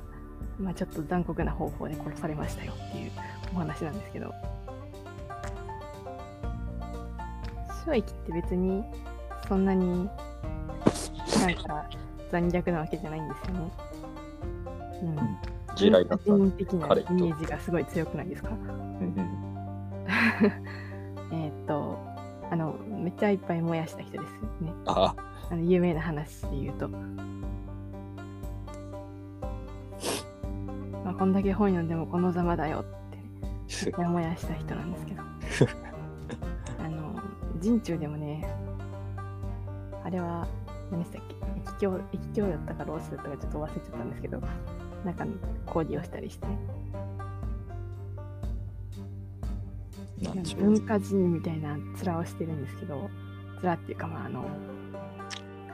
[0.59, 3.11] まあちょっと残酷な方法で殺されましたよっていう
[3.55, 4.33] お話なんですけど、
[7.85, 8.83] 衝撃って別に
[9.49, 10.09] そんなに
[11.41, 11.89] なんか
[12.31, 13.71] 残虐なわけじゃないんですよね。
[15.03, 15.56] うん。
[15.77, 16.31] 地雷だった。
[16.31, 18.51] イメージがすごい強くないですか？
[18.51, 19.15] うん
[21.33, 21.99] えーっと、
[22.51, 24.73] あの、めっちゃいっぱい燃やした人ですね。
[24.87, 25.15] あ
[25.51, 26.89] あの有名な話で言うと。
[31.05, 33.19] まあ、こんだけ本読んでもこのざまだよって、
[33.87, 35.23] めっちゃ燃やした人なんですけど。
[36.85, 37.21] あの、
[37.61, 38.45] 人中でもね、
[40.05, 40.47] あれは、
[40.91, 41.37] 何でしたっけ？
[41.71, 44.41] 液境、液境だったかロースだったかちょっと忘れちゃったんですけど、
[45.05, 45.27] なんか
[45.67, 46.47] 講義をしたりして、
[50.59, 53.11] 文化人みたいな面をしてるんですけど、
[53.63, 54.45] 面っていうかまああの、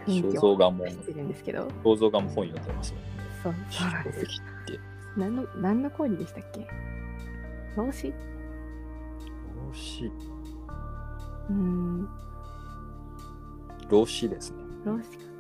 [0.07, 2.99] 肖像を画もしてるんですけど、肖像画も本読んでますね。
[3.43, 4.27] そうそうなんです。
[5.17, 6.67] 何の何の講義でしたっけ？
[7.77, 8.09] 老子？
[8.09, 8.15] よ
[9.73, 10.11] し。
[11.49, 12.09] うーん、
[13.91, 14.59] 老子ですね。
[14.85, 15.32] 老子か。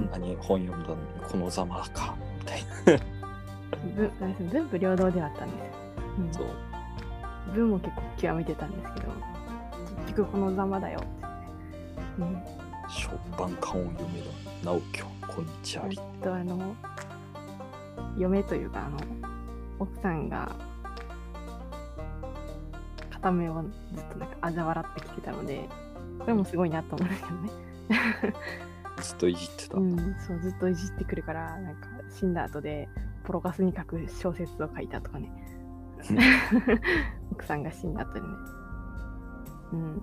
[0.00, 2.16] こんなに本読んだのにこのざまか。
[2.38, 3.04] みたいな。
[3.94, 5.54] 文あれです文武両道ではあったんで
[6.32, 6.46] すよ。
[7.48, 7.54] うん。
[7.54, 9.12] 文も結構極めてたんですけど、
[10.06, 11.00] 結局このざまだよ。
[12.18, 12.42] うん、
[12.88, 14.30] 初版刊を読めど、
[14.64, 15.98] なおきょ、こんにちはり。
[16.22, 16.74] とあの、
[18.16, 18.98] 嫁というか、あの、
[19.78, 20.50] 奥さんが、
[23.10, 23.62] 片目を
[23.94, 25.68] ずっとなんか嘲笑ってきてたので、
[26.18, 27.50] これもすごいなと思うんですけどね。
[29.00, 29.78] ずっといじってた。
[29.78, 32.88] うん、そう、ずっといじってくるから、なんか死んだ後で、
[33.24, 35.32] ポロカスに書く小説を書いたとかね。
[37.32, 38.34] 奥さんが死んだ後にね。
[39.72, 40.02] うん。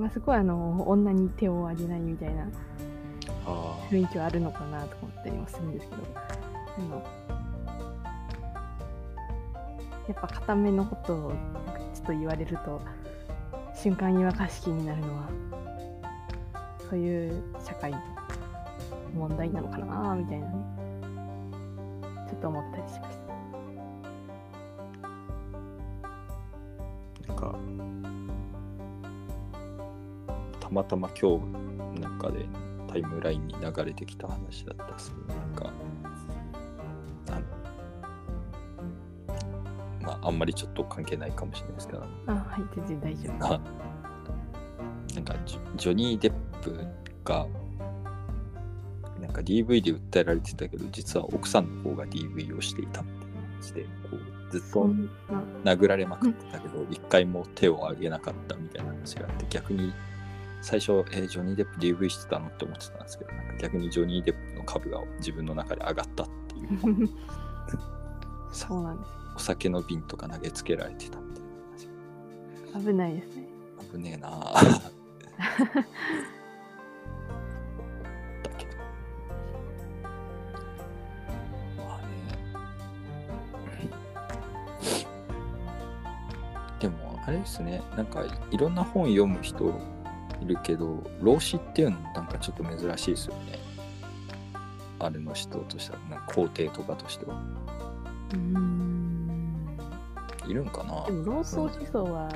[0.00, 2.48] まあ、そこはあの女に手を挙げないみたいな
[3.46, 7.04] あ雰囲気はあるのかなと思ったりもするんですけど、あの
[10.08, 11.32] やっぱ固めのことを
[11.94, 12.80] ちょっと言われると、
[13.74, 15.28] 瞬間違和感式になるのは、
[16.92, 17.90] そういう社会
[19.14, 20.54] 問題なのかなみたいなね、
[22.28, 23.32] ちょっと思ったりしました。
[27.24, 27.58] あ、なんか、
[30.60, 31.40] たまたま今
[31.94, 32.44] 日なんかで
[32.88, 35.16] タイムラインに流れてきた話だったっすね。
[35.28, 35.72] なんか、
[40.02, 43.54] まあ、あんまりちょっと関係ないかもしれないですけど、あ、はい、全然大丈夫。
[43.54, 43.60] あ
[45.14, 46.86] なんかジョジョニー・デップ
[47.24, 47.46] が
[49.20, 54.90] なんか DV で訴えられてたけど実は奥さんの方が DV をしていたっていう話でこうずっと
[55.64, 59.92] 殴られまくってたけど一回も手を挙げなかったみたいな話があって逆に
[60.60, 66.64] 最初、えージョニー・デップ DV してたのって思ってたんですけどなんか逆にジョニー・デップの株が自分の中で上がったってい
[67.04, 67.08] う
[68.52, 72.86] さそうなんでお酒の瓶とか投げつけられてたみたいな話す。
[72.86, 73.48] 危ないですね。
[73.92, 74.52] 危ねえな
[87.24, 87.82] あれですね。
[87.96, 89.72] なんかいろんな本読む人
[90.40, 93.58] いるけど老子っていうのなんかちょっと珍しいですよね。
[94.98, 95.98] あれの人としては。
[96.10, 97.34] なんか皇帝とかとしては。
[98.32, 99.78] うーん。
[100.46, 101.04] いるんかな？
[101.06, 102.28] でも、老荘思想は、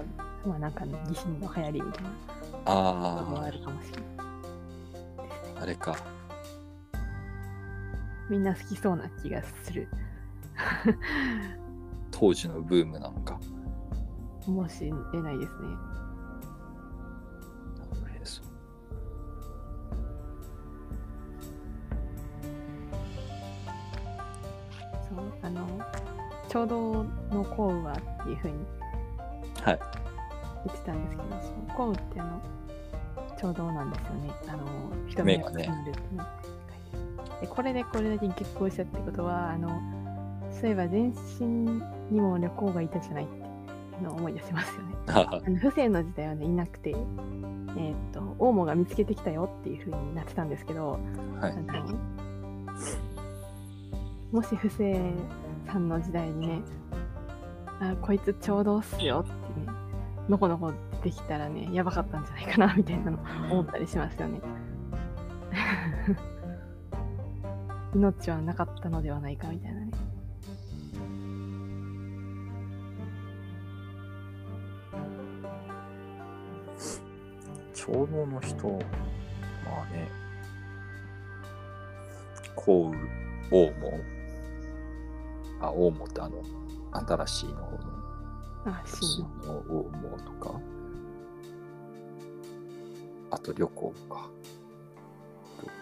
[0.47, 2.11] まあなんか、ね、疑心の流行りみたいな。
[2.11, 2.15] の
[3.25, 4.05] もああるかもしれない。
[5.59, 5.97] ああれか。
[8.29, 9.89] みんな好きそうな気がする。
[12.11, 13.39] 当時のブームなのか
[14.51, 14.91] もしれ
[15.23, 15.69] ないですね。
[18.25, 18.41] そ
[25.15, 25.67] そう、あの、
[26.49, 28.55] ちょうどの幸運はっていうふうに
[29.63, 29.79] はい。
[30.67, 32.41] 言ってたんですけど、その幸運ってあの、
[33.39, 34.31] ちょうどなんですよね。
[34.49, 34.65] あの、
[35.09, 35.69] 人目がね。
[37.41, 39.69] でこれでこれだけ結婚したってことは、あの、
[40.51, 41.47] そういえば全身
[42.11, 43.25] にも旅行がいたじゃない。
[43.25, 43.46] って
[44.03, 44.95] のを思い出しますよね。
[45.09, 50.99] あの不正の時代はね、いなくて、えーっと、オウムが見つけてきたよっていう風になってたんですけど、
[51.41, 51.97] はいあの
[54.33, 55.01] もし不正
[55.67, 56.61] さんの時代にね、
[57.81, 59.31] あ、こいつちょうどっすよって
[59.61, 59.67] ね、
[60.29, 63.19] のこのこ出てきたらね、やばかったんじゃないかな、みたいなの
[63.51, 64.41] 思ったりしますよね。
[67.95, 69.91] 命はなかったのではないかみたいなね。
[77.87, 80.09] ちょうどの人、まあね、
[82.57, 83.09] 幸運、
[83.49, 84.01] 大門、
[85.61, 86.43] あ、大門ってあの、
[86.93, 87.79] 新しいの方の、
[88.67, 89.55] あ、真の。
[89.55, 90.61] の大門とか、
[93.31, 94.29] あと旅行か。
[95.63, 95.73] 旅行。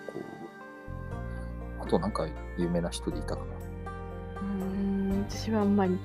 [1.80, 2.26] あとなんか
[2.58, 3.42] 有名な人でいたかな。
[4.42, 4.46] うー
[5.16, 5.98] ん、私はあんまり。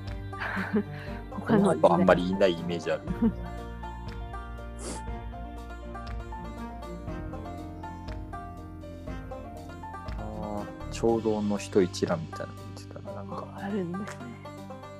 [1.30, 3.02] こ 他のあんまりいないイメージある。
[11.00, 14.50] あーちょうどの人一覧みたいなの見てたらなんかあるんですね。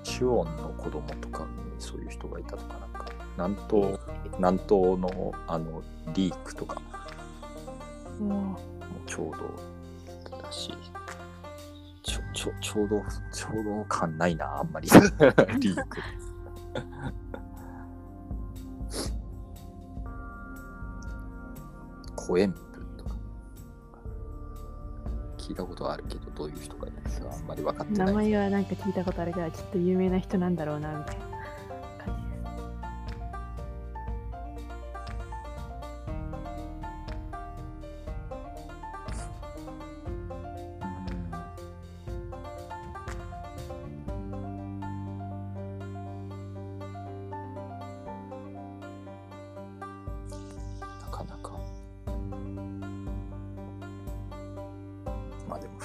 [0.02, 3.98] シュオンの子供とかにそういう人がいたとかなんか南東
[4.38, 5.82] 南東のあの
[6.14, 6.80] リークとか
[8.18, 8.58] もも
[9.06, 10.72] ちょうどだし
[12.02, 14.88] ちょちょちょうどちょうど感ないなあんまり
[15.60, 15.98] リーク
[22.16, 22.69] コエンプとか
[25.50, 28.06] 聞いたことはあるけどどういう人がいるかあんまり分かってない。
[28.06, 31.29] 名前はなんか聞いたことあるから、ちょっと有名な人なんだろうな、みたいな。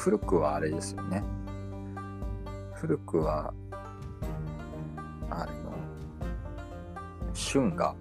[0.05, 1.23] 古くはあれですよね。
[2.75, 3.51] 古くは、
[5.31, 5.71] あれの、
[7.33, 7.95] 春が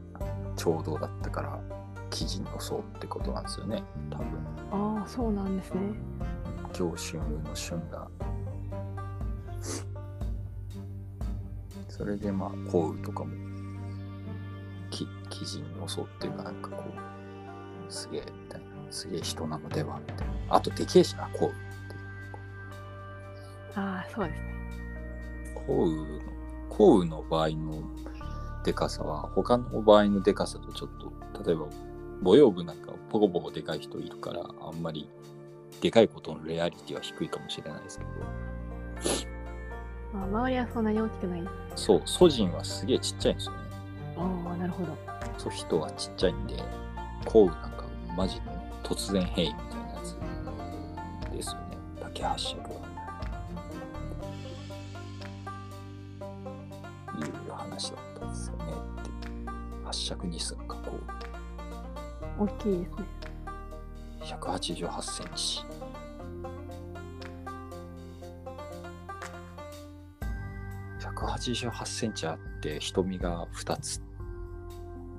[0.54, 1.58] ちょうどだったから、
[2.10, 3.82] 生地にのそうってことなんですよね。
[4.10, 4.98] 多分。
[4.98, 5.80] ああ、そうなんですね。
[6.74, 8.06] 行春の春が。
[11.88, 13.30] それでまあ、降雨とかも、
[14.90, 18.66] き記事に襲うっていうか、なんかこう、すげえ、みたいな。
[18.90, 20.34] すげえ人なのでは、みたいな。
[20.50, 21.63] あと、でけえしな、降雨。
[23.76, 24.54] ああ、そうですね。
[25.66, 26.04] 降雨の、
[26.68, 27.82] 降雨の場合の
[28.64, 31.66] でかさは、他の場合のでかさとちょっと、例えば、
[32.22, 35.08] 母養部なんかポコポコでかい人いるから、あんまり
[35.80, 38.10] でかいことのレアリティは低いかもしれないですけど、
[40.14, 41.42] まあ、周りはそんなに大きくない。
[41.74, 43.58] そう、ソジンはすげえちっちゃいんですよね。
[44.16, 44.96] ああ、なるほど。
[45.36, 46.56] そう、人はちっちゃいんで、
[47.26, 47.84] 降雨なんか
[48.16, 50.16] マジの突然変異みたいなやつ
[51.32, 51.78] ですよね。
[52.00, 52.44] 竹発
[60.04, 61.00] 発色日数の加工。
[62.38, 63.04] 大きいですね。
[64.20, 65.64] 188センチ。
[71.00, 74.02] 188センチあって瞳が2つ。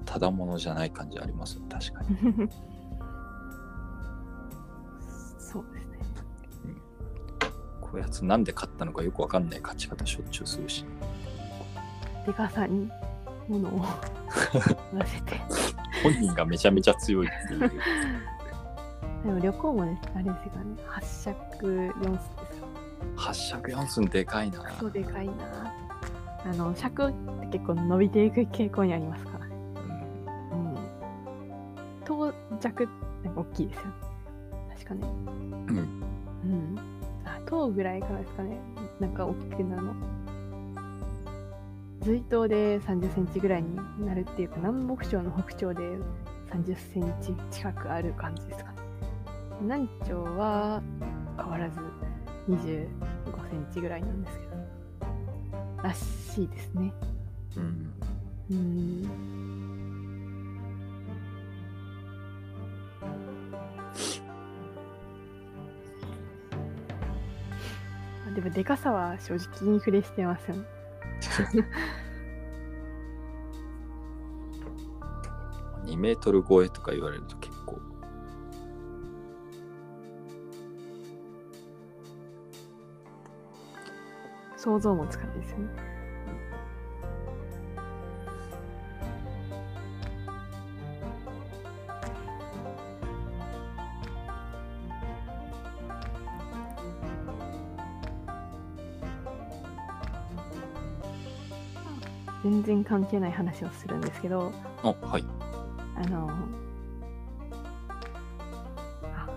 [0.05, 2.09] ただものじゃない感じありますね、確かに。
[5.39, 5.99] そうですね。
[7.81, 10.85] こういうやつなんで買ったのかよくわかんない勝ち方しょっちゅうするし。
[12.27, 12.87] でかさに
[13.47, 13.85] ものを
[14.93, 15.39] 乗せて。
[16.03, 17.59] 本人がめちゃめちゃ強いっていう。
[19.25, 20.83] でも旅行もね、あれですよね。
[20.87, 22.29] 発尺4寸です
[22.61, 22.67] か。
[23.15, 24.43] 発色4寸でか。
[24.43, 24.59] いな。
[24.59, 25.21] クソでか。
[25.21, 25.73] いな。
[26.45, 29.39] あの、尺って結構伸びていく傾向にありますか。
[29.39, 29.55] らね。
[30.51, 30.77] うんうん。
[32.03, 33.91] 頭弱って大きいですよね。
[34.75, 34.95] 確か。
[34.95, 35.01] ね。
[35.01, 36.03] うん
[36.43, 36.79] うん。
[37.25, 38.09] あ、頭ぐらいか。
[38.09, 38.43] らですか。
[38.43, 38.59] ね。
[38.99, 39.25] なんか。
[39.25, 39.93] 大きくなるの。
[42.05, 45.81] 随頭で30センチぐらいになるっていうか、南北朝の北朝で
[46.51, 48.77] 30センチ近くある感じですかね。
[49.59, 50.83] 南朝は
[51.35, 51.79] 変わらず
[52.47, 52.87] 25
[53.49, 54.55] センチぐらいなんですけど。
[55.81, 56.93] らしいですね。
[57.57, 57.93] うん。
[58.51, 59.09] うん。
[68.27, 70.74] あでも、でかさは正直インフレしてますよね。
[75.85, 77.79] 2メートル超えとか言われると結構。
[84.57, 85.94] 想像もつかないですよね。
[102.65, 104.51] 然関係ない話をするんですけど、
[104.83, 105.23] あ、はい。
[105.95, 106.29] あの、
[109.03, 109.29] あ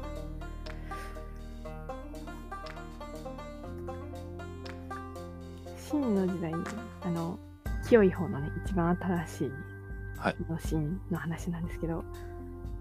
[5.77, 6.65] 秦の時代に、
[7.03, 7.39] あの、
[7.87, 9.53] 清い方のね、一番新しい
[10.19, 12.05] はいの秦の話なんですけど、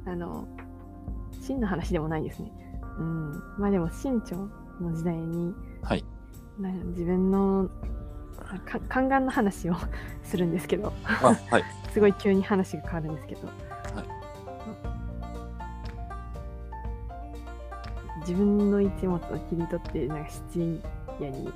[0.06, 0.48] あの、
[1.34, 2.52] 秦の話でもないですね。
[3.00, 3.32] うん。
[3.60, 4.36] まあでも、秦朝
[4.82, 6.04] の時代に、はい。
[6.60, 7.70] な自分の
[8.66, 9.76] 宦官の話を
[10.24, 10.94] するんですけど。
[11.04, 13.56] はい、 すごい急に話が変わるんですけど、はい、
[18.20, 19.20] 自分の一物を
[19.50, 20.82] 切り取ってなんか質
[21.20, 21.52] 屋に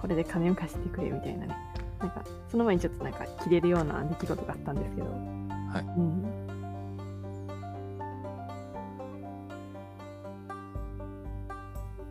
[0.00, 1.56] これで金を貸してくれみたいなね。
[2.00, 5.84] なんかその前にちょっとなんか切れるような出来事があったんですけど、はい。
[5.96, 6.22] うん、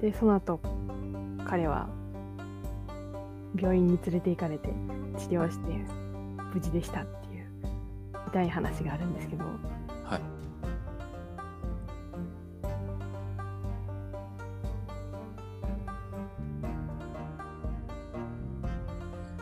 [0.02, 0.60] でその後
[1.46, 1.88] 彼は
[3.60, 4.70] 病院に連れて行かれて
[5.18, 5.72] 治療して
[6.54, 7.48] 無事でしたっていう
[8.28, 9.46] 痛い話があるんですけど
[10.04, 10.22] はい。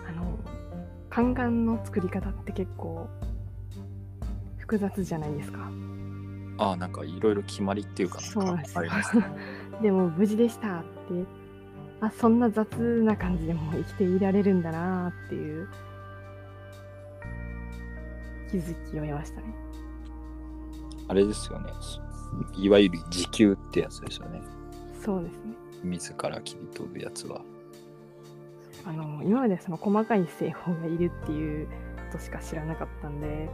[0.07, 0.37] あの
[1.11, 3.07] 肝がんの作り方って結構
[4.57, 5.69] 複雑じゃないですか。
[6.57, 8.89] ああ、なんかいろいろ決まりっていうかそうなんですね。
[9.81, 11.44] でも無事でしたって
[12.05, 12.67] あそんな雑
[13.03, 15.67] な感じでも生きていられるんだなっていう
[18.51, 19.55] 気づきを得ましたね。
[21.07, 21.71] あれですよね。
[22.57, 24.41] いわゆる時給ってやつですよね。
[25.03, 25.55] そうですね。
[25.83, 27.41] 自ら切り取るやつは。
[28.85, 31.71] あの今までその細かい製法がいるっていうこ
[32.11, 33.49] としか知らなかったんで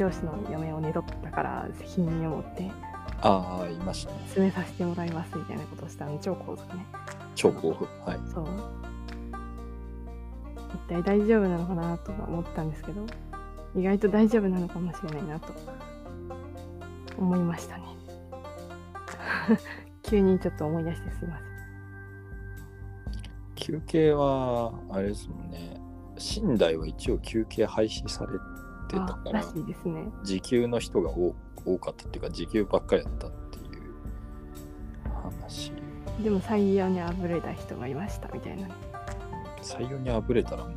[0.00, 2.70] 上司の嫁を寝取ったから責任を持って
[3.20, 4.18] ああ、いましたね。
[4.24, 6.86] 詰めさせてもらいますみたいなことをしたの超高速ね
[7.34, 7.86] 超興奮。
[8.06, 8.18] はい。
[8.32, 8.46] そう
[10.74, 13.06] 一体大丈夫なのかなとか思ったんですけど
[13.76, 15.52] 意外と大丈夫なのかもしれないなと
[17.18, 17.84] 思いましたね
[20.02, 21.50] 急にちょっと思い出してすいません
[23.54, 25.78] 休憩は、あれですもんね。
[26.42, 28.32] 寝台は一応休憩廃止され
[28.90, 31.34] てたかららし、いですね時給の人が多
[31.64, 33.64] 多かったっていうか、時給ばっかりやったっていう
[35.42, 35.72] 話。
[36.22, 38.74] でも採用にあぶれた人がいましたみたいなね
[39.62, 40.74] 採用にあぶれたらもう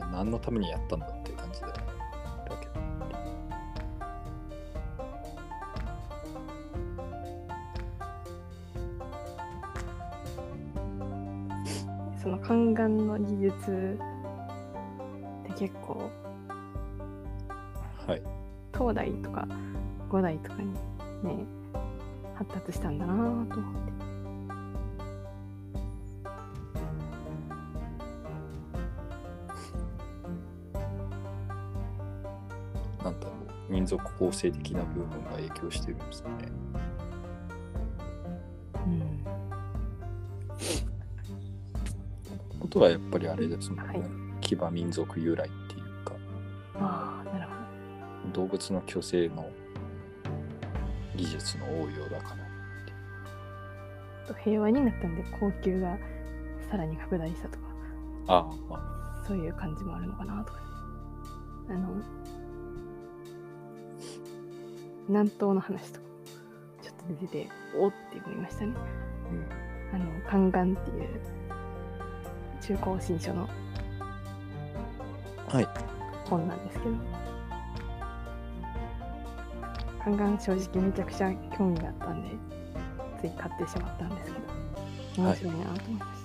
[0.00, 1.82] な何のためにやったんだっていう感じだよね。
[2.48, 2.72] だけど
[12.22, 13.98] その宦官の技術
[15.44, 16.10] って結構
[18.08, 18.22] はい。
[18.72, 19.46] 東大とか
[20.08, 20.72] 五代とかに
[21.22, 21.44] ね
[22.34, 23.92] 発達したんだなぁと思って
[33.04, 33.32] なんだろ
[33.68, 33.72] う。
[33.72, 36.34] 民族構成的な部分が影響してるんですかね。
[38.86, 39.24] うん
[42.58, 43.98] ことはやっぱりあれですもんね。
[43.98, 46.14] はい騎馬民族由来っていうか、
[46.76, 47.17] ああ
[48.38, 49.50] 動物の虚勢の
[51.16, 52.48] 技術の応用だから。
[54.28, 55.98] と平和になったんで高級が
[56.70, 57.64] さらに拡大したとか
[58.28, 60.64] ああ、まそういう感じもあるのかなとかね
[61.70, 61.88] あの
[65.08, 66.06] 南東の話とか
[66.82, 68.74] ちょっと出てておって思いましたね
[69.94, 70.02] あ、うん。
[70.02, 71.08] あの「宦官」っていう
[72.60, 73.48] 中高新書の
[75.48, 75.66] はい。
[76.28, 76.94] 本なんですけど
[80.08, 82.30] 宦官正直めちゃくちゃ興味があったんで
[83.20, 86.22] つい買ってしまったんですけど面白いなと思いまし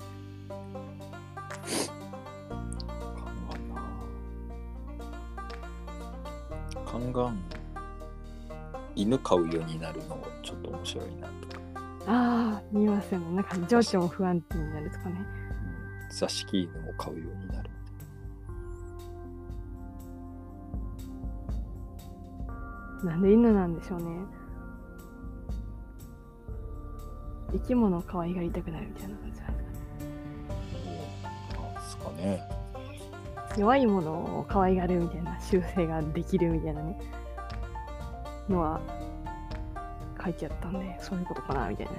[6.85, 7.43] た、カンガン。
[8.95, 11.61] 犬飼うようになるのちょっと面白いなとか。
[12.05, 15.25] ああ見ますよねなんか情緒も不安定になるとかね
[16.11, 17.62] 座敷犬も飼うようになる。
[23.03, 24.05] なんで犬なんでしょうね。
[27.51, 29.53] 生き物を可愛がりたくなるみたいな感じなん
[31.75, 32.43] ですかね。
[33.57, 36.97] 弱いものを可愛がるみたいな習性ができるみたいなね
[38.49, 38.81] のは
[40.23, 41.91] 書いてあったんでそういうことかなみたいな。
[41.93, 41.97] ね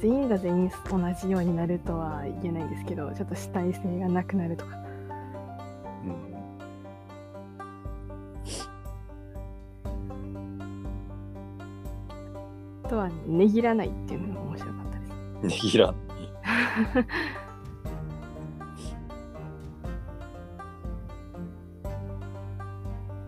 [0.00, 4.76] 全員が全員同じようになるとは言えないですけどちょっと主体性がなくなるとか
[13.38, 15.94] ねぎらないっていうのが面白かったですねぎら。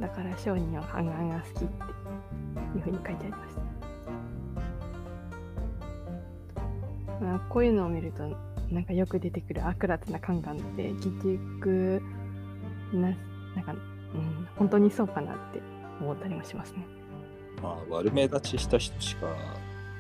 [0.01, 3.63] だから商人はハンガンが好きっていうふうに書いてありました。
[7.25, 8.25] まあ、こういうのを見ると
[8.73, 12.03] なんかよく出てくる悪辣なカンガンって結局
[12.93, 13.03] な
[13.55, 15.61] なんか、うん、本当にそうかなって
[16.01, 16.85] 思ったりもしますね。
[17.63, 19.27] まあ、悪目立ちした人しか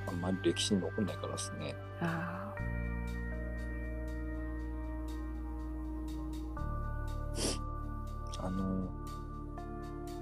[0.06, 1.74] あんまり歴史に残んないからですね。
[2.00, 2.54] あ
[8.40, 8.46] あ。
[8.46, 8.88] あの、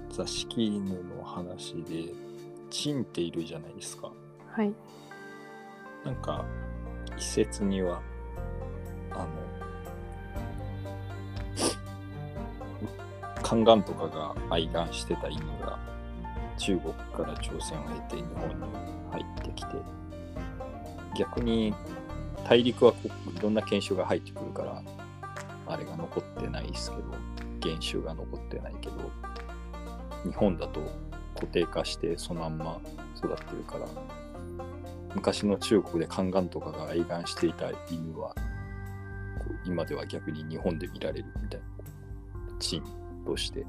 [0.09, 2.13] 座敷犬の話で、
[2.69, 4.11] チンっているじゃないですか。
[4.51, 4.73] はい。
[6.03, 6.45] なんか、
[7.17, 8.01] 一説には、
[9.11, 9.27] あの、
[13.41, 15.79] 宦官とかが愛玩してた犬が
[16.59, 18.55] 中国から朝鮮を経て日本に
[19.11, 19.71] 入ってきて
[21.17, 21.73] 逆に
[22.47, 22.97] 大陸はこ
[23.33, 24.83] ういろんな犬種が入ってくるから
[25.67, 27.03] あれが残ってないですけど
[27.61, 28.95] 原種が残ってないけど
[30.23, 30.81] 日本だと
[31.35, 32.81] 固定化してそのまんま
[33.17, 33.87] 育ってるから
[35.15, 38.35] 昔の中国で宦官とかが愛玩していた犬は
[39.65, 41.65] 今では逆に日本で見られるみたいな
[42.59, 42.83] チン
[43.25, 43.65] として、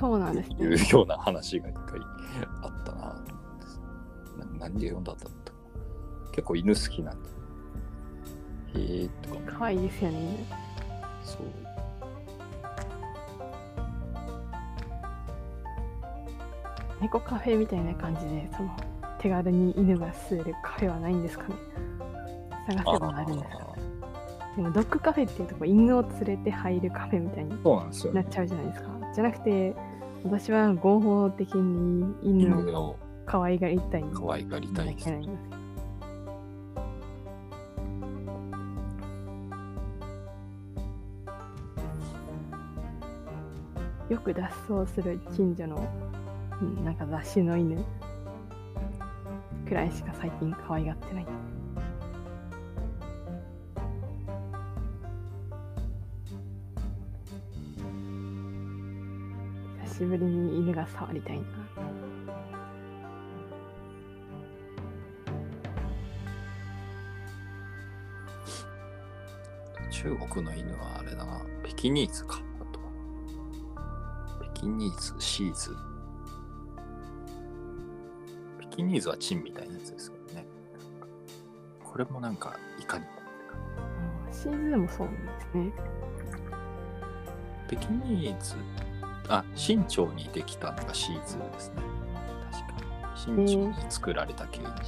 [0.00, 0.88] そうなんですいうね。
[0.90, 2.00] ような話が一回
[2.62, 3.14] あったな
[4.58, 5.52] 何で読んだんだった
[6.32, 7.28] 結構犬好きなんで
[8.74, 10.46] へえとかも可愛いですよね。
[11.22, 11.42] そう
[17.00, 18.76] 猫カフェみたいな感じで、その
[19.18, 21.54] 手軽に犬が吸えるカフェはないんですかね。
[22.68, 23.74] 探せばあるんですか
[24.56, 27.50] でもドッグカフェっていうとこう犬を連れて入るカフェみたいに
[28.14, 28.88] なっちゃうじゃないですか。
[29.14, 29.74] じゃなくて、
[30.22, 34.04] 私は合法的に犬を可愛がりたい。
[34.12, 35.10] 可愛がりたいです。
[44.10, 45.88] よく脱走する近所の、
[46.60, 47.82] うん、なんか雑種の犬。
[49.66, 51.26] くらいしか最近可愛がってない。
[60.00, 61.44] しぶりに犬が触りたいな。
[69.90, 71.42] 中国の犬はあれだな。
[71.62, 72.40] ペキニーズか。
[72.60, 72.80] あと。
[74.42, 75.76] ペキニーズシーズ。
[78.58, 80.46] ペキニーズはチンみたいなやつですけどね。
[81.84, 83.10] これもなんかいかにも
[84.32, 85.72] シーズンもそうなんですね。
[87.68, 88.54] ペキニーズ、
[89.30, 91.82] あ、清朝にできたのがシーズーですね。
[92.50, 92.72] 確か
[93.36, 93.46] に。
[93.46, 94.82] 清朝に作られた犬種だっ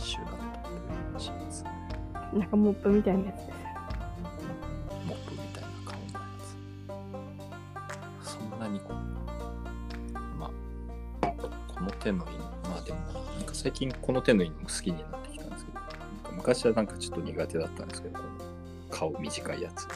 [0.63, 2.39] たんで、シーズー。
[2.39, 3.49] なんかモップみたいなやつです。
[5.07, 6.21] モップみたいな顔のや
[8.23, 8.31] つ。
[8.31, 8.95] そんなにこう、
[10.39, 10.51] ま
[11.23, 11.27] あ、
[11.69, 12.39] この手の犬、
[12.69, 12.99] まあでも、
[13.37, 15.79] なんか最近この手の犬も好きになってきたんですけど、
[16.33, 18.31] 昔はなんかちょっと苦手だったんですけど、この
[18.91, 19.87] 顔短いやつ。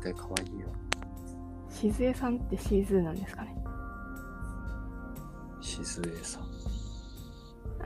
[0.00, 0.66] 犬は大体可愛いよ。
[1.70, 3.56] しずえさんってシーズーなんですかね？
[5.60, 6.42] しずえさん。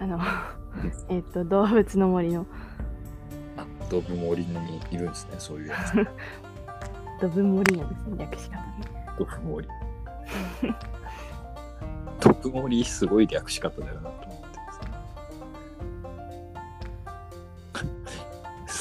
[0.00, 0.18] あの、
[1.08, 2.46] えっと、動物の森の
[3.56, 5.94] あ、ドブ森にいるんですね、そういうやつ。
[7.20, 8.64] ドブ森なんですね、略し方ね。
[9.18, 9.68] ドブ森。
[12.20, 14.10] ドブ森、すごい略し方だよな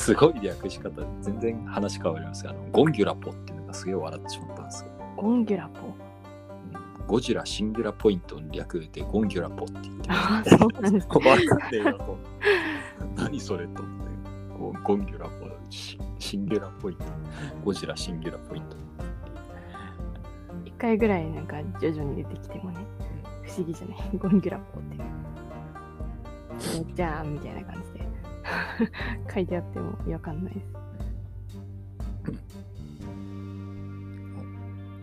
[0.03, 0.13] す。
[0.13, 4.91] すごい略し方で全然話変わりますがあのゴンギュラポっていうのがすげえ笑ってしまったんですよ。
[5.17, 5.87] ゴンギュラポ？
[5.87, 5.93] うん
[7.07, 11.19] ゴジラシンギュラポイントの略でゴンギュラポって言ってああ、そうなんですか。
[13.17, 14.13] 何それと思って。
[14.57, 17.03] ゴゴンギュラポシシンギュラポイント。
[17.65, 18.77] ゴジラシンギュラポイント。
[20.63, 22.77] 一回ぐらいなんか徐々に出てきてもね、
[23.41, 23.97] 不思議じゃない。
[24.17, 24.97] ゴンギュラポって。
[26.79, 28.02] えじゃあ、みたいな感じで
[29.33, 30.67] 書いてあってもわかんないです。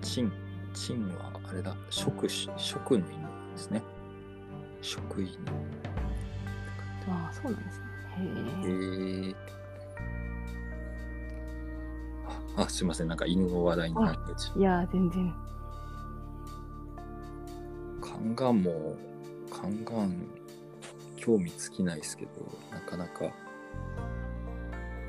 [0.02, 0.32] チン、
[0.74, 3.20] チンはあれだ、食し、食の犬
[3.52, 3.82] ですね。
[4.80, 5.28] 食犬。
[7.08, 7.86] ああ、そうなんですね。
[8.18, 9.30] へへえ。
[9.30, 9.34] え
[12.56, 15.34] あ、あすいません、なんか犬の話題になってちいやー、全然。
[18.00, 18.96] カンガンも、
[19.50, 20.26] カンガン、
[21.20, 22.30] 興味尽きないですけど、
[22.72, 23.30] なかなか、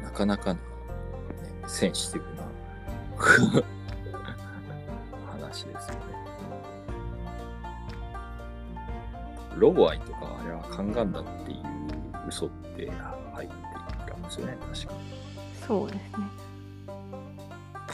[0.03, 0.59] なかなかな、ね、
[1.67, 2.43] センシティブな
[5.31, 6.01] 話ですよね。
[9.55, 11.61] ロボアイとかあれはカンガンだっていう
[12.27, 12.91] 嘘って
[13.33, 13.57] 入ってい
[14.05, 14.93] たんですよね、確か。
[15.65, 16.25] そうですね。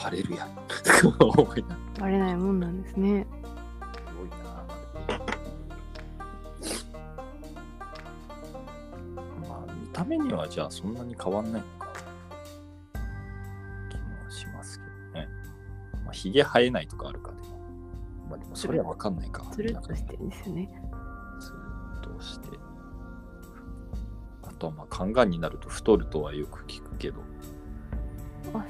[0.04, 0.50] バレるやん。
[0.84, 1.78] すごいな。
[2.00, 3.28] バレないもんなんですね。
[4.08, 4.47] すごいな。
[10.08, 11.94] まあ、見た目にはじゃあそんなに変わんないのか。
[13.90, 15.28] 気もしますけどね。
[16.04, 17.44] まあ、ひげ生えないとかあるかでも。
[18.30, 19.46] まあでもそれはわかんないか。
[19.52, 20.70] つるっとしてるんですよね。
[21.40, 21.58] つる
[22.12, 22.58] っとして。
[24.44, 27.22] あとはまあ、カンガンになると太るとはよく聞くけど、
[28.54, 28.66] あ、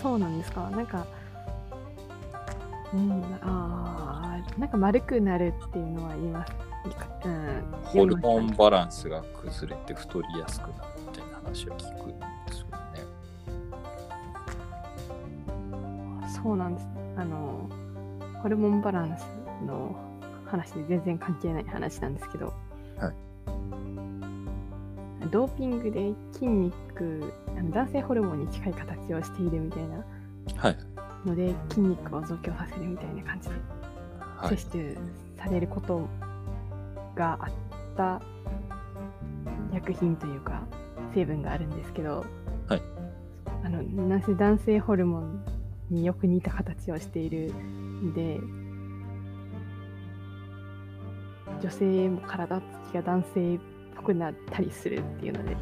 [0.00, 0.70] そうなんですか。
[0.70, 1.06] なんか、
[2.94, 6.52] うん、ああ、なんか丸くなるっていうのは言います。
[7.24, 10.72] うん、ホルモンバランスが崩れて太りやすくなる
[11.06, 12.76] みたいな話を聞くんですよね。
[16.22, 16.86] たそうなんです。
[17.16, 17.68] あの、
[18.42, 19.22] ホルモンバランス
[19.66, 19.94] の
[20.46, 22.54] 話で全然関係ない話なんですけど、
[22.98, 23.14] はい
[25.30, 30.04] ドーピングで筋肉、あの男性ホルモンに近い形をしているみたいな
[30.56, 30.76] はい。
[31.24, 33.54] ので、筋肉を増強させるみたいな感じで
[34.38, 34.56] はい。
[34.56, 34.98] 摂取
[35.36, 36.08] されること
[37.20, 37.50] があっ
[37.96, 38.22] た
[39.74, 40.66] 薬品というか
[41.14, 42.24] 成分があるんですけど、
[42.66, 42.82] はい。
[43.62, 45.44] あのなぜ男性ホルモン
[45.90, 48.40] によく似た形をしているんで
[51.60, 53.58] 女性も体つきが男性っ
[53.96, 55.56] ぽくなったりするっていうので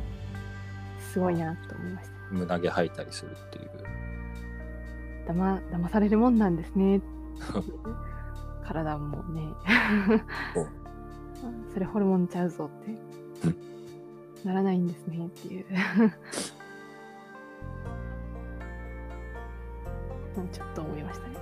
[1.12, 2.12] すごいなと思いました。
[2.30, 3.70] 胸毛吐いたりするっていう。
[5.26, 7.00] だま騙されるもんなんですね。
[8.64, 9.42] 体もね。
[10.54, 10.77] そう
[11.72, 13.08] それホルモンちゃうぞって。
[14.44, 15.64] ならないんですねっていう。
[20.52, 21.34] ちょっと思いましたね。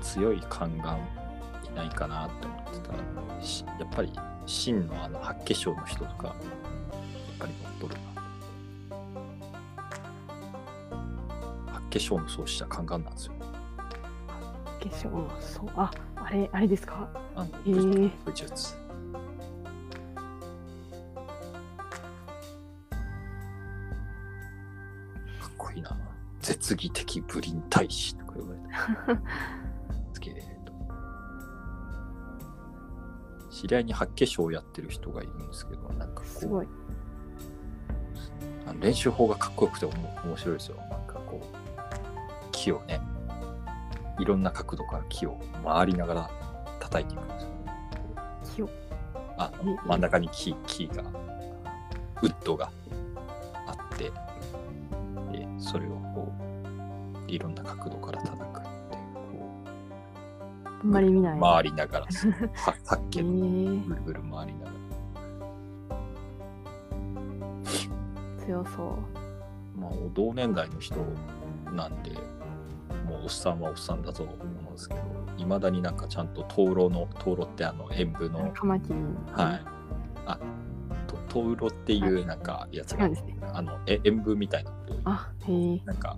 [0.00, 0.98] 強い宦官
[1.64, 3.04] いないかなって思ってたら、や
[3.84, 4.12] っぱり
[4.46, 6.36] 真のあの八化粧の人とか、やっ
[7.38, 8.06] ぱり乗っ取るな。
[11.72, 13.43] 八化粧の創始者宦官なんですよ。
[14.90, 17.08] 化粧のそうああれあれですか？
[17.34, 18.74] あのへー武術。
[18.74, 18.80] か
[25.48, 25.96] っこいいな。
[26.40, 28.66] 絶技的武林大使とか言われて。
[30.12, 30.72] すげえと。
[33.50, 36.68] 知り合いに八化粧やってる人がいるんですけど、なんかこう、すごい
[38.80, 40.76] 練習法がかっこよくておも面白いですよ。
[40.90, 41.46] なんかこう、
[42.52, 43.00] 木をね、
[44.18, 46.30] いろんな角度から木を回りながら
[46.80, 47.48] 叩いていくんですよ。
[47.48, 47.54] ね。
[48.54, 48.70] 気を。
[49.36, 51.02] あえ真ん中に木木が
[52.22, 52.70] ウッドが
[53.66, 56.32] あってでそれをこ
[57.26, 59.64] ういろんな角度から叩くってこ
[60.64, 61.38] あんまり見ない。
[61.38, 62.06] う回りながら
[62.54, 64.74] 発え見ー、ぐるぐる回りながら。
[68.46, 68.98] 強そ
[69.76, 69.78] う。
[69.80, 70.96] まあ同年代の人
[71.72, 72.12] なんで
[73.14, 75.00] もうおっさんはおっさんだと思うんですけど
[75.38, 78.94] いまだになんかちゃんと灯籠の灯籠ってあの演舞のカマキリ。
[79.32, 79.62] はい。
[80.26, 80.38] あ、
[81.06, 83.36] と灯籠っていうなんかやつが違うんですね。
[83.52, 85.80] あのえ演舞みたいなことをあへえ。
[85.84, 86.16] なんか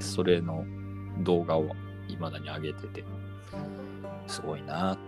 [0.00, 0.64] それの
[1.20, 1.66] 動画を
[2.08, 3.04] いまだに上げてて
[4.26, 5.02] すごいなって。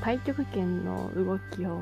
[0.00, 1.78] 太極拳の動きを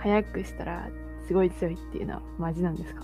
[0.00, 0.88] 速くしたら
[1.26, 3.02] すごい強いっていうのはマジなんですか？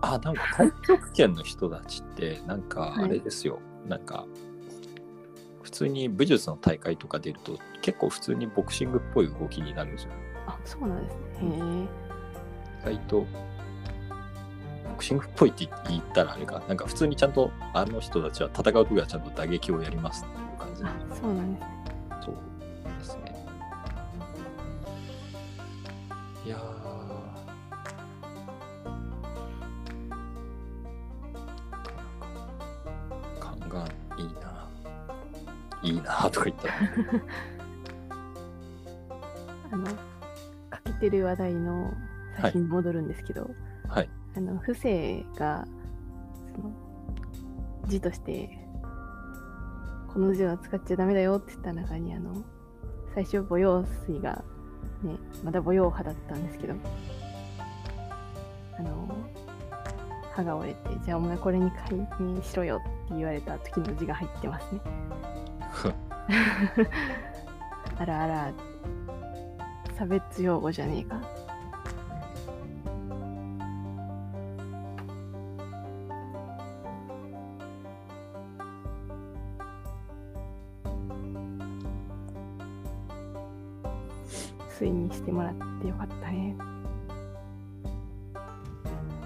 [0.00, 3.04] あなんか太極拳の人たちってなんかはい。
[3.04, 4.26] あれですよ、なんか
[5.62, 10.12] 普通に武術の大会とか出ると結構普通にボクシングっぽい動きになるんですよ。
[10.46, 11.22] あそうなんですね。
[11.42, 11.46] へ
[12.86, 13.26] え意外とボ
[14.96, 16.62] クシングっぽいって言ったらあれか。
[16.68, 21.68] なんか普通にちゃんとあの人たちは戦う時はちゃんと打撃をやりますっていう感じあそうなんですね。
[22.24, 22.34] そう
[22.98, 23.46] ですね。
[26.46, 26.56] いや
[35.88, 36.74] いいなとか言ったら
[39.72, 39.86] あの
[40.70, 41.92] かけてる話題の
[42.40, 43.50] 最近に戻るんですけど、
[43.88, 44.08] はい。
[44.36, 45.66] あの不正が
[46.54, 46.70] その
[47.86, 48.56] 字として
[50.12, 52.44] この字は使っちゃダメだよって言った中にあの
[53.14, 54.44] 最初母用水が
[55.02, 56.74] ねまだ母用派だったんですけど
[58.78, 59.08] あの
[60.32, 64.80] 歯が折れてじゃあお前これに改名しろよって言われた時の字が入ってますね
[67.98, 68.52] あらあら。
[69.98, 71.20] 差別用語じゃねえか。
[84.78, 86.54] 水にしてもらってよかったね。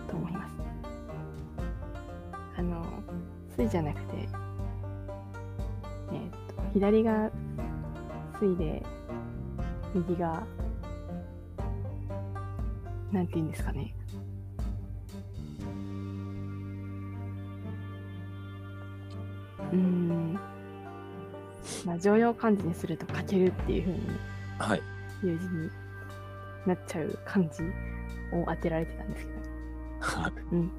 [0.09, 0.55] と思います。
[2.57, 2.83] あの
[3.59, 4.42] 水じゃなくて
[6.73, 7.31] 左が
[8.41, 8.83] 水で
[9.95, 10.43] 右が
[13.13, 13.95] なんて言うんですかね
[19.73, 20.39] うーん
[21.87, 24.01] まあ、常用漢字にするとかけるっていう風に
[24.59, 24.83] はい。
[25.25, 25.71] いう字に
[26.67, 27.63] なっちゃう漢字
[28.33, 29.41] を当てられてたんですけど。
[30.01, 30.73] はいうん。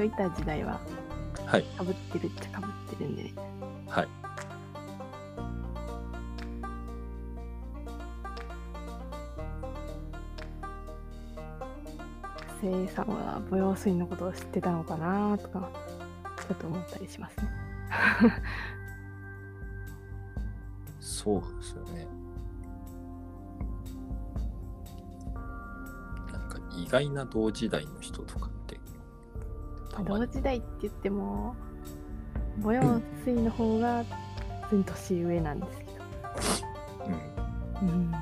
[0.00, 0.80] 私はいた時代は
[1.46, 1.62] はい。
[1.62, 3.34] かぶってるっちゃかぶってるんでね。
[3.86, 4.08] はい。
[12.62, 15.70] 生さんは母用水のことを知ってたのかなとか、
[16.48, 17.50] ちょっと思ったりしますね。
[21.00, 22.06] そうですよね。
[26.32, 28.50] なんか意外な同時代の人とか
[30.04, 31.54] 同に時代って言っても、
[32.62, 34.04] 母用水の方が
[34.68, 35.90] ずん年上なんですけど。
[37.82, 37.88] うん。
[37.88, 38.12] うん。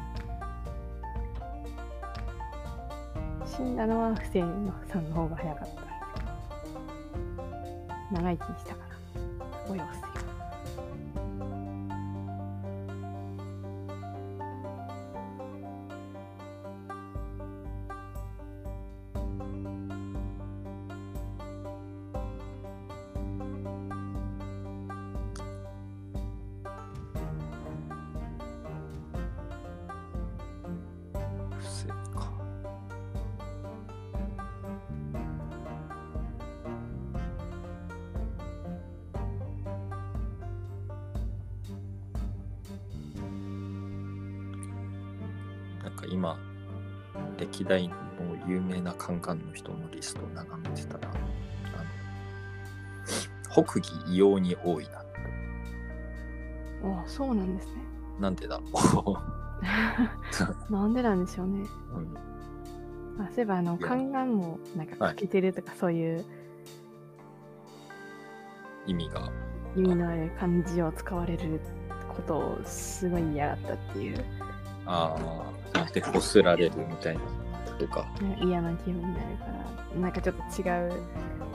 [3.47, 6.72] 死んだのは不正のさんの方が早かったんですけ
[7.37, 8.22] ど。
[8.22, 9.20] 長生きしたから、
[9.66, 9.98] 母用水
[49.09, 51.13] カンカンの人のリストを眺めてたら、あ
[51.79, 54.99] の、北魏異様に多いな。
[57.01, 57.73] あそうなんですね。
[58.21, 58.61] なんでだ？
[58.95, 59.17] ろ
[60.71, 61.61] なんでなんでしょうね。
[61.95, 61.99] う。
[61.99, 62.17] うん
[63.21, 66.25] あそういえばあのいや宦官もなんかはい欠けてるとかそういう
[68.87, 69.33] 意味が。
[69.75, 71.61] 意味のある漢字を使われる
[72.15, 74.25] ことをすごい嫌がったっていう
[74.87, 75.17] あ
[75.75, 77.21] あ、で、こすられるみたいな
[77.79, 78.07] とか。
[78.43, 79.47] 嫌な気分になるか
[79.95, 81.03] らなんかちょっと違う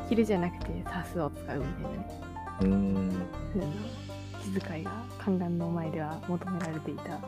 [0.09, 2.21] 切るじゃなくてサスを使うみたいなね
[2.61, 3.27] うーん。
[4.43, 7.21] 気遣いが宦官の前では求められていた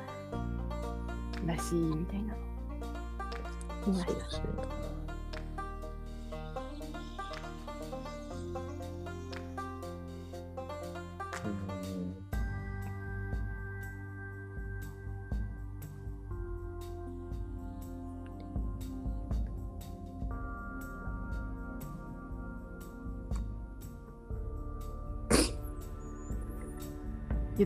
[1.45, 2.39] らしいみたいなの
[3.87, 4.94] 見ました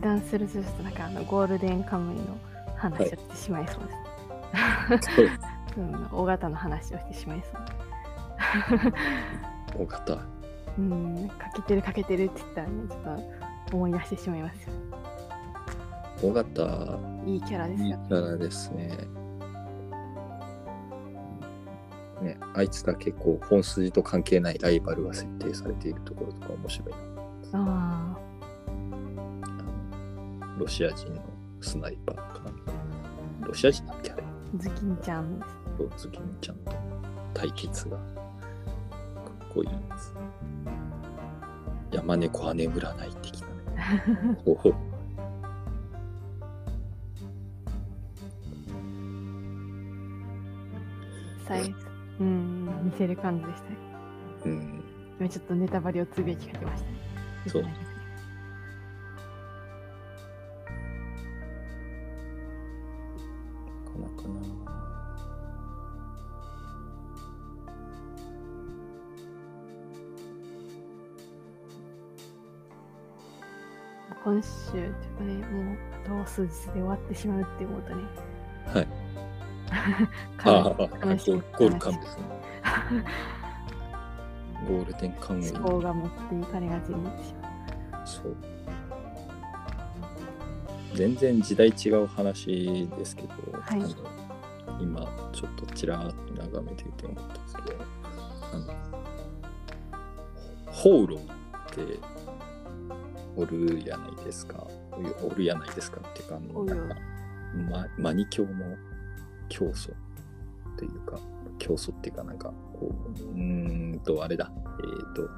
[0.00, 2.38] 断するとちょっとなんかあのゴールデンカムイの
[2.76, 3.82] 話をしてしまいそう
[4.96, 5.28] です、そう
[5.76, 7.60] うん、大型の話をしてしまいそう
[9.84, 10.18] 多かった。
[10.78, 13.00] うん、かけてるかけてるって言ったらね、ちょっ
[13.70, 14.72] と思い出してしまいますよ。
[16.22, 16.62] 多かった。
[17.26, 17.98] いいキャラですいいよ。
[18.08, 18.98] キャラですね。
[22.22, 26.96] ね、あいつだけこう本筋と関係ないライバルが設定されているところとか面白いな。
[27.52, 27.56] ああ
[28.20, 28.29] の
[30.60, 31.22] ロシア人の
[31.62, 32.40] スナイパーか
[33.40, 33.46] な。
[33.46, 34.22] ロシア人だっけあれ。
[34.22, 34.26] あ、
[34.58, 35.52] ズキンちゃんです。
[35.78, 36.72] そうズキンちゃんと
[37.32, 40.14] 対決がかっこいいです。
[41.92, 44.38] 山猫は眠らない的なね。
[44.44, 44.74] おお
[51.48, 51.74] 最
[52.20, 53.76] うん、似せる感じでしたね。
[54.44, 54.84] うん。
[55.20, 56.96] 今ちょっとネタバレをつぶやきかけましたね。
[57.46, 57.89] そう
[74.40, 75.76] 今週、ちょっとね、もう
[76.18, 78.02] あと数日で終わってしまうって思うとね、
[78.66, 78.88] はい。
[80.44, 80.74] 悲あ
[81.04, 82.24] あ、悲しいゴゴールカンですね。
[84.66, 85.50] ゴールデンカムイ。
[85.50, 87.48] 思考が持っていかれがちになってしま
[88.02, 88.06] う。
[88.06, 88.36] そう。
[90.94, 93.28] 全然時代違う話ですけど、
[93.60, 93.82] はい
[94.80, 95.00] 今
[95.34, 97.76] ちょっとちらっと眺めていて思ったんですけど、
[98.54, 98.74] あの、
[100.66, 101.26] ホーローっ
[101.74, 102.00] て
[103.36, 104.66] おるやないですか。
[105.22, 106.64] おるやないですかっていうか、あの
[107.70, 108.76] ま、マニ教の
[109.48, 109.92] 教祖
[110.76, 111.18] というか、
[111.58, 115.28] 競争っていうかなんか、こう、うーんと、あれだ、えっ、と、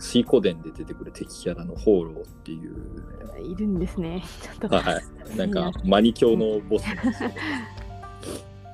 [0.00, 4.22] 水湖伝で出てくる敵キャラのホーローっていう、いるんですね。
[4.42, 4.76] ちょっと。
[4.76, 5.00] は
[5.34, 7.34] い、なんかマニ教のボスなんですけど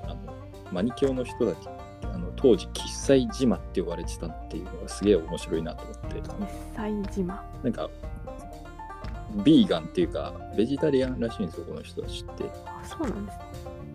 [0.05, 0.17] あの
[0.73, 1.69] マニ教の人たち
[2.03, 7.45] あの当時喫茶島って呼ばれてたっていうのがすげえ面白いなと思って一切島。
[7.63, 7.91] なんか
[9.45, 13.45] ビーガンっていうかベジタリアンらしいんですよこの人たちって、あ、そうなんですね。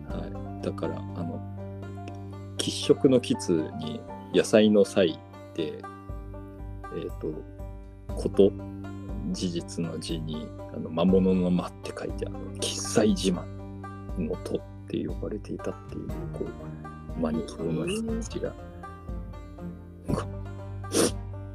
[0.08, 1.40] はい、だからあの
[2.58, 4.00] 喫食の喫に
[4.34, 5.18] 野菜の菜
[5.54, 5.82] で
[6.94, 7.32] えっ、と
[8.14, 8.52] こと
[9.30, 13.44] 事実の字にあの魔物の魔って書いてあの喫茶島
[14.18, 18.52] のとって呼ばれていたっていうこうマニ教の人たちが、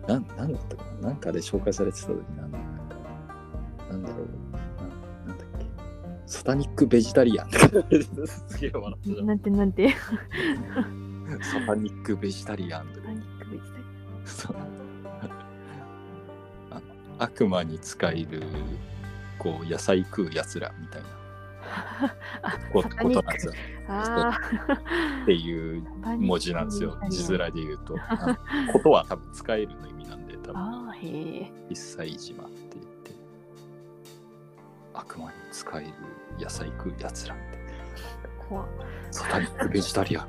[0.07, 1.09] なんなんだったかな？
[1.09, 2.57] なんかで紹介されてた時ななんか
[3.89, 4.27] なんだろう。
[4.51, 4.59] な
[5.27, 5.65] なんだっけ。
[6.25, 7.51] サタニックベジタリアン。
[7.51, 9.95] すげえ笑ってたなんてなんて。
[11.41, 13.83] サタニックベジタリアンとかパニックベジタリ
[14.25, 14.55] そう
[16.71, 16.81] あの
[17.19, 18.43] 悪魔に使える
[19.39, 21.07] こう野菜食うやつらみたいな。
[22.43, 23.53] あことなんですよ。
[23.89, 24.39] あ
[25.23, 26.15] っていうあ。
[26.15, 26.97] 文字なんですよ。
[27.09, 27.95] 字面あで言うと。
[28.73, 30.93] ことは多分使えるの意味なんで多分。
[31.69, 32.49] 一切島
[34.97, 35.93] 悪魔に使える
[36.39, 37.43] 野菜食うやつらって
[38.49, 38.67] 怖っ。
[39.11, 40.27] サタニックベジタリア。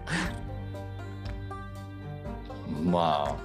[2.70, 3.36] ンまあ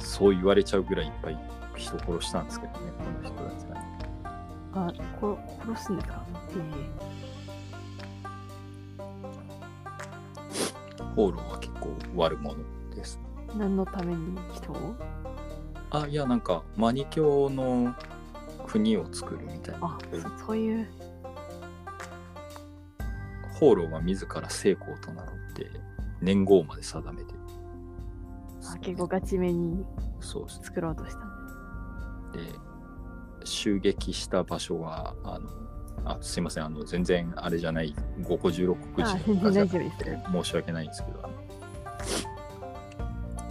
[0.00, 1.38] そう言われちゃうぐらいいっぱい
[1.76, 3.74] 人殺したんですけどねこの人たちが。
[3.74, 3.82] ね
[4.74, 6.24] あ、こ殺すんですか？
[6.50, 6.54] へ
[11.14, 11.48] ホーロー。
[11.50, 12.56] は結構悪者
[12.94, 13.18] です。
[13.54, 13.58] え。
[13.58, 14.94] 何のために人を？
[15.90, 17.94] あいやなんかマニ教の
[18.72, 19.98] 国を作るみたいなあ、
[20.40, 20.88] そそういう。
[23.60, 25.70] ホーローは自ら聖公と名乗って
[26.20, 27.34] 年号まで定めて
[28.64, 29.84] あ結構ガチめに
[30.20, 31.18] 作ろうとした。
[32.32, 32.40] で
[33.44, 35.48] 襲撃した場所はあの
[36.04, 40.32] あすいませんあの全然あれじゃない5個16国あ、人全然大丈夫でです。
[40.32, 41.30] 申し訳ないんですけど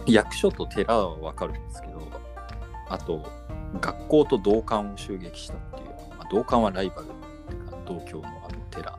[0.06, 2.02] 役所と寺は分かるんですけど
[2.88, 3.24] あと
[3.80, 7.08] 学校と同館を襲撃したっていう、まあ、同館はライバルっ
[7.48, 8.98] ていうか同郷のあの寺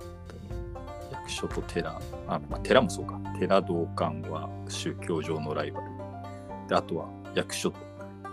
[1.11, 3.19] 役所と寺あ、まあ、寺もそうか。
[3.39, 5.87] 寺同館は宗教上のライバル
[6.67, 7.77] であとは役所と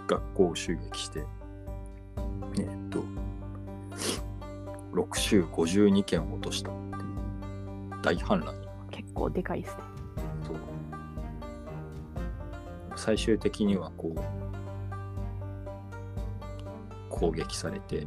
[0.07, 1.25] 学校を襲撃して
[2.59, 3.05] えーっと
[4.93, 8.67] 6州52件を落としたっていう大反乱に。
[8.91, 9.83] 結構でかいですね。
[12.97, 14.21] 最終的にはこう
[17.21, 18.07] 攻撃されて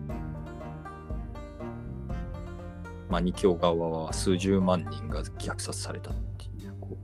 [3.10, 6.98] マニ教側は数十万人が虐殺されたっていうこ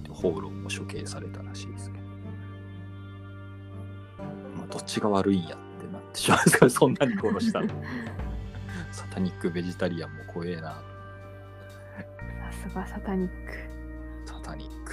[0.00, 2.04] うでホーローも処刑されたらしいですけど、
[4.56, 7.68] まあ、どっちが悪いんやってなってしまうんですからそんなに殺したの。
[8.90, 10.72] サタニックベジタリアンも怖えな。
[10.72, 10.82] さ
[12.68, 13.52] すがサタニック。
[14.26, 14.92] サタニック。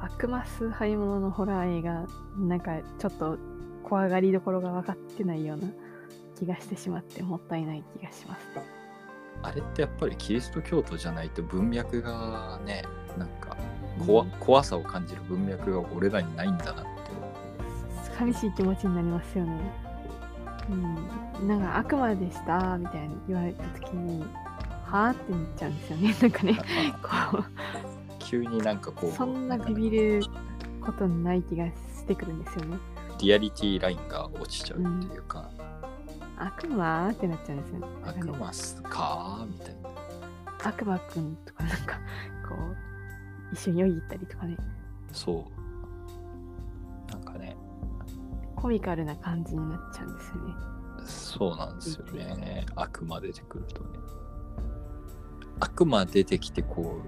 [0.00, 2.06] 悪魔崇拝者のホラー映画、
[2.38, 3.38] なんかちょっと
[3.84, 5.68] 怖がりどころが分かってないような
[6.38, 8.64] 気がしてしまってもったいない気がしますね。
[9.42, 12.84] あれってやっぱりキリスト教徒じゃないと文脈がね
[13.18, 13.56] なんか
[14.06, 16.92] 怖怖さを感じる文脈が俺らにないんだなって
[18.16, 19.60] 寂しい気持ちになりますよね。
[20.70, 20.74] う
[21.42, 21.48] ん。
[21.48, 24.24] なんか悪魔でしたみたいに言われた時に、
[24.84, 26.14] はあってなっちゃうんですよね。
[26.22, 26.58] なんかね、
[27.02, 27.44] こ
[28.18, 30.22] 急になんかこう、うそんなかビビる
[30.80, 32.78] ことない気がしてくるんですよね。
[33.22, 35.48] リアリティラインが落ちちゃうっていうか、
[36.36, 37.86] 悪魔ってなっちゃうんですよね。
[38.04, 39.46] 悪ね魔っすか？
[39.48, 39.90] みたいな。
[40.64, 42.00] 悪魔くんとかなんか
[42.48, 42.56] こ
[43.52, 44.56] う一緒によぎったりとかね。
[45.12, 45.46] そ
[47.08, 47.10] う。
[47.12, 47.56] なんかね。
[48.56, 50.54] コミカルな感じになっちゃうんですよね。
[51.06, 52.66] そうなんですよね。
[52.74, 53.98] 悪魔出てくるとね。
[55.60, 57.00] 悪魔出てきてこ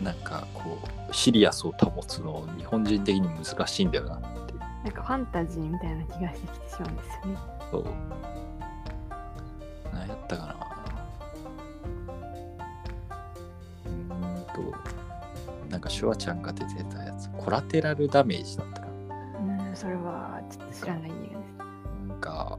[0.00, 0.78] うなんかこ
[1.10, 4.20] うシリアスを保つの日本人的に難しいんだよな
[4.84, 7.38] なんかファンタジーみたいな気がしてきてしまうんですよね。
[7.70, 7.84] そう。
[9.92, 10.54] 何やったかな。
[13.84, 13.90] うー
[14.40, 14.76] んと、
[15.68, 18.86] なんかシュワちゃんが出てたやつ、コラテラルダメージだったか
[19.40, 21.58] うんそれはちょっと知らない映画です。
[21.58, 21.64] な。
[22.08, 22.58] なんか、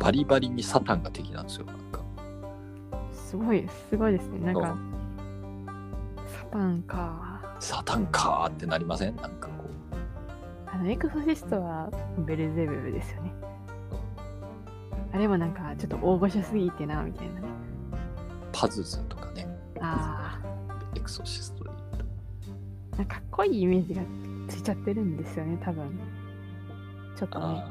[0.00, 1.66] バリバリにサタンが敵なんですよ。
[1.66, 2.00] なんか、
[3.12, 3.96] すごいす。
[3.96, 4.52] ごいですね。
[4.52, 4.76] なんか
[6.26, 9.16] サタンかサタンかーってなりません？
[9.16, 9.48] なんか。
[10.76, 13.32] あのエクソシストはベルゼブブですよね
[15.12, 17.48] あれもなんかちょっと大御所すぎてなみたいなね
[18.58, 19.46] パズズとかね。
[19.80, 20.40] あ
[20.96, 22.04] エクソシストで言うと。
[22.94, 24.02] あ、なんかかっこいいイメージが
[24.48, 26.00] ついちゃってるんですよね、多分。
[27.18, 27.70] ちょっとね、あ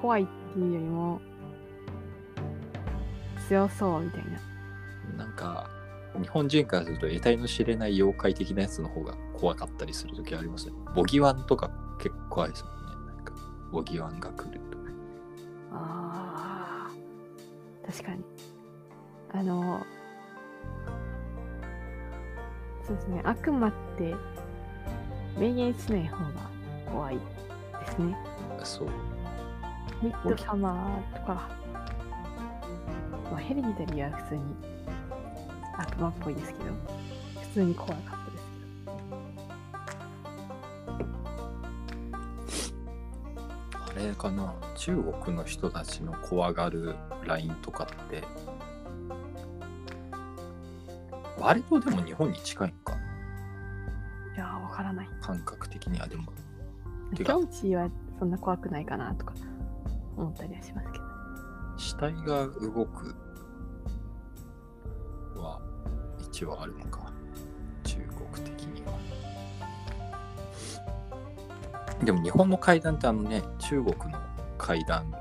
[0.00, 1.20] 怖いっていうよりも、
[3.48, 4.38] 強そうみたいな。
[5.14, 5.68] あ、なんか、
[6.22, 10.80] 日本人からすると得体の知れない妖怪的なやつの方が怖かったりするときありますよね。
[10.94, 13.14] ボギワンとか結構怖いですもんね。
[13.14, 13.32] なんか、
[13.72, 14.84] ボギワンが来るとか。
[15.72, 16.90] ああ、
[17.86, 18.24] 確かに。
[19.32, 19.80] あの、
[22.86, 24.14] そうですね、悪魔って
[25.38, 26.50] 明言しない方が
[26.90, 27.22] 怖いで
[27.92, 28.16] すね。
[28.62, 28.88] そう。
[30.02, 31.48] ミッドサマーとか、
[33.30, 34.42] まあ、ヘレディタリーは普通に
[35.78, 36.64] 悪魔っぽいですけど、
[37.42, 38.29] 普通に怖かった
[44.08, 44.54] れかな？
[44.76, 48.24] 中国の人たちの怖がるラインとかって
[51.38, 52.94] 割とでも日本に近いんか。
[54.36, 55.08] いやー、わからない。
[55.20, 56.32] 感覚的にはでも
[57.14, 57.88] てか境地は
[58.18, 59.34] そんな怖くないかなとか
[60.16, 61.04] 思ったりはしますけど。
[61.78, 63.14] 死体が動く
[65.34, 65.60] は
[66.20, 67.10] 一応あるのか
[67.84, 67.96] 中
[68.34, 68.92] 国的には
[72.04, 74.18] でも日本の階段ってあのね中国の
[74.58, 75.16] 階段の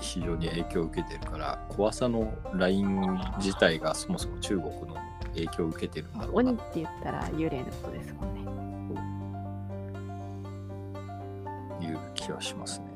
[0.00, 4.96] 非常に影響を受けてるから怖さのライン自体がそもそも中国の
[5.34, 8.44] 影響を受けてるんだろうな鬼って言ったら幽霊のことですもんね。
[11.78, 12.86] という気はしますね。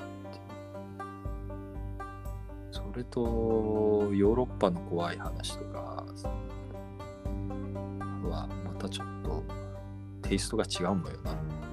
[2.70, 6.06] それとヨーロッパの怖い話とか
[8.24, 9.44] はまたちょっと
[10.22, 11.67] テイストが違うんだよな。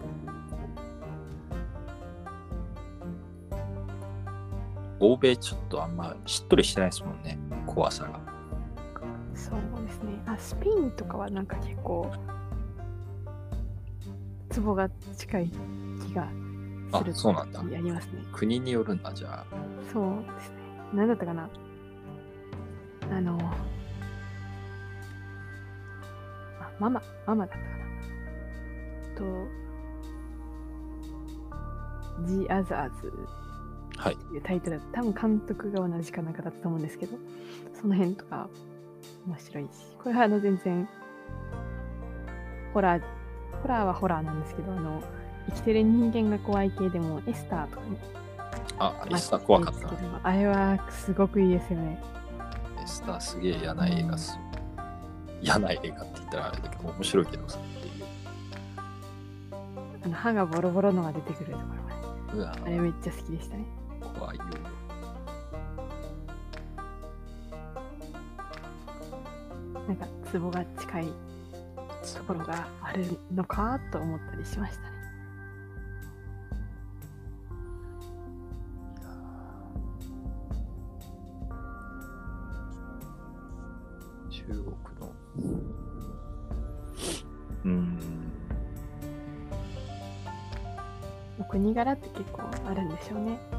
[5.00, 8.20] 欧米ちょっとあんましっとりしてないですもんね怖さが。
[9.36, 10.22] そうですね。
[10.26, 12.10] あ、スペインとかはなんか結構、
[14.50, 15.52] ツボが近い
[16.08, 16.30] 気が
[16.94, 18.24] あするそうなんだやりますね。
[18.32, 19.46] 国によるんだじゃあ。
[19.92, 20.56] そうですね。
[20.94, 21.50] 何だったかな
[23.12, 23.38] あの、
[26.62, 29.66] あ、ママ、ママだったかなと、
[32.26, 33.45] The Others
[34.06, 34.14] はい。
[34.14, 37.18] っていうタイトルだ多分監督が同じかなんかだったと思うんですけど、
[37.82, 38.48] その辺とか
[39.26, 39.70] 面白いし、
[40.04, 40.88] これはあの全然、
[42.72, 43.02] ホラー、
[43.64, 45.02] ホラーはホラーなんですけど、あの、
[45.48, 47.98] 生きてる人間が怖い系でも、エスターとかね、
[48.78, 50.20] あ、エスター怖かったな。
[50.22, 52.00] あれはすごくいいですよね。
[52.84, 54.42] エスターすげえ嫌な映画っすよ。
[55.42, 58.06] 嫌な映画って言ったらあれだけど、面白いけどさっていう。
[60.04, 61.64] あの歯がボロボロのが出てくるとこ
[62.36, 63.66] ろがね、あれめっちゃ好きでしたね。
[64.10, 64.44] 怖いよ。
[69.88, 71.14] なんか、ツボが近い
[72.14, 74.96] ところがあるのかと思ったりしましたね。
[84.30, 85.14] 中国の。
[87.64, 87.98] うーん。
[91.40, 93.55] お国柄って結構あるんでしょうね。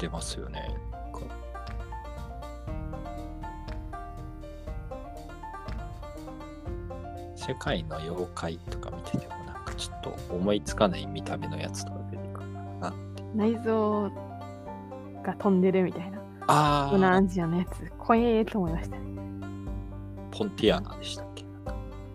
[0.00, 0.74] 出ますよね。
[7.36, 12.46] 世界の妖怪とか見ててもなんかちょっと思いつかない見た目のやつとか出てくる
[12.80, 12.94] な。
[13.34, 14.10] 内臓
[15.24, 19.02] が飛んでるみたいな、ああアジアのやつ、怖えと思いましたね。
[20.30, 21.44] ポンティアナでしたっけ？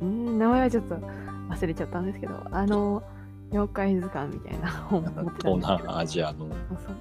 [0.02, 3.04] うん、名前はちょっと忘れちゃったんですけど、あの、
[3.52, 6.50] 妖怪図鑑みたいな 本を持ってたんですけ南アジアの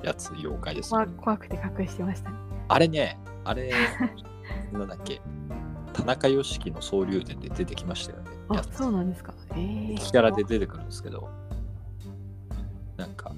[0.02, 1.16] やつ妖怪です怖よね。
[1.18, 2.36] 怖くて隠してましたね。
[2.68, 3.72] あれね、あれ、
[4.72, 5.20] なんだっけ、
[5.92, 8.30] 田中良樹の総流伝で出てきましたよね。
[8.48, 9.34] あそうなんですか。
[9.52, 11.28] えー、キャラで出てくるんですけど、
[12.96, 13.34] なんか、こ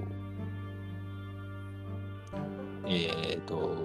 [0.00, 0.04] う、
[2.86, 3.76] えーと、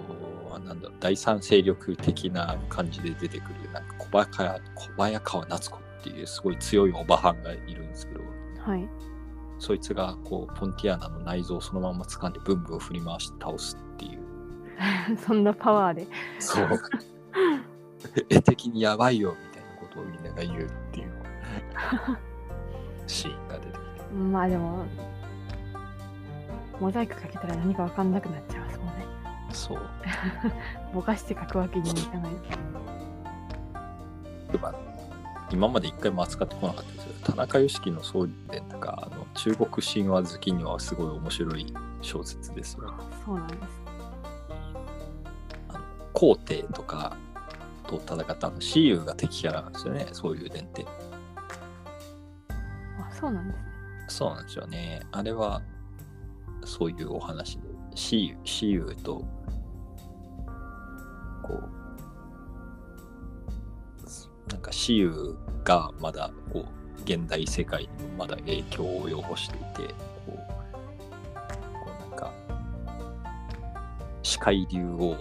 [0.64, 8.20] なんだろう、第三勢力的な感じで出てくる、なんか小早川小早川夏子っていうすごい強いおばはんがいるんですけど、
[8.58, 8.88] はい。
[9.60, 14.18] そいつがこうポンティアナの内臓をそのまま掴んでブンブン振り回して倒すっていう。
[15.24, 16.06] そんなパワーで。
[16.40, 16.68] そう。
[18.28, 21.12] 絵的にやばいよみたいなことをみんなが言うっていう
[23.06, 24.14] シーンが出てきて。
[24.14, 24.84] まあでも、
[26.80, 28.92] モザイクかけたら何かわかんなくなっちゃいますもんね。
[29.50, 29.80] そう。
[30.92, 32.32] ぼかして書くわけにもいかない。
[35.56, 42.94] まあ今まで一回も扱ってこなかったですけど、田中良樹の総伝とか、あの中国神話好きにはすごい面白い小説ですよ。
[43.24, 43.58] そうなんです。
[45.68, 45.80] あの
[46.12, 47.16] 皇帝とか
[47.86, 50.86] と戦ったあのシーユーが敵キャラなんですよね、そういう伝って。
[52.98, 53.64] あ、そうなんですね。
[54.08, 55.02] そうなんですよね。
[55.12, 55.62] あれは
[56.64, 57.62] そういうお話で、
[57.94, 59.24] シーユー、シーユーと、
[64.82, 69.94] なんかシーユーがまだこう、現代世界にまだ影響を及ぼしていて、
[70.26, 70.42] こう、こ
[71.86, 72.32] うなんか、
[74.22, 75.16] 視界竜王の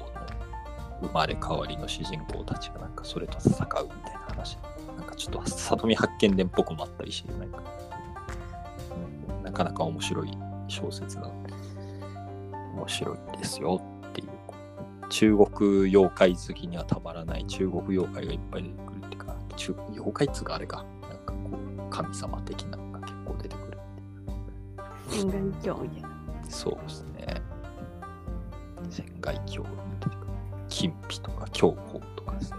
[1.01, 4.57] 生まれ変わりの主人公たちがなんかそれと戦うみたいな話。
[4.97, 7.61] なんかちょっと里見八犬伝っぽくもあったりして、なんか、
[9.37, 10.31] うんなかなか面白い
[10.67, 11.29] 小説だ。
[12.75, 14.29] 面白いですよっていう。
[15.09, 18.90] 中国妖怪好きにはたまらない中国妖怪がいっぱい出てくる、
[19.61, 23.77] 中妖怪っつうかあれか、なんかこう、神様的なのが結構出てくる。
[25.07, 26.09] 仙外教みたいな。
[26.49, 27.41] そうですね。
[28.89, 29.63] 仙外教。
[30.67, 32.57] 金皮とか強法とかですね。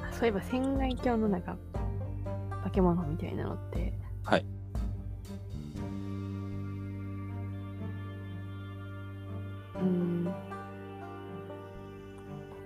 [0.00, 1.56] あそういえば仙外教のなんか
[2.62, 3.92] 化け物みたいなのって
[4.24, 4.46] はい。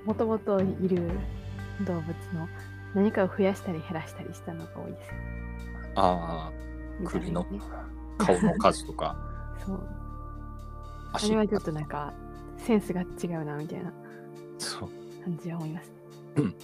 [0.05, 1.11] もともといる
[1.87, 2.49] 動物の
[2.95, 5.15] 何かを増やしたり減らしたりしたのが多いですよ。
[5.97, 6.53] ああ、
[7.01, 7.61] みたい栗のなね
[8.19, 9.17] 顔の数とか、
[9.65, 9.81] そう。
[11.13, 12.13] あ足れはちょっとなんか
[12.59, 13.93] センスが違うなみたいな。
[15.23, 15.95] 感じは思いますね。
[16.37, 16.55] うん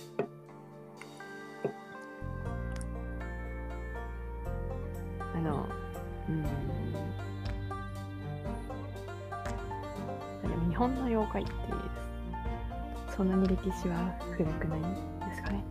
[5.34, 5.68] あの、
[6.28, 6.44] うーん。
[10.42, 11.52] あでも日本の妖怪って
[13.18, 15.64] そんなに歴史は古くないんですかね。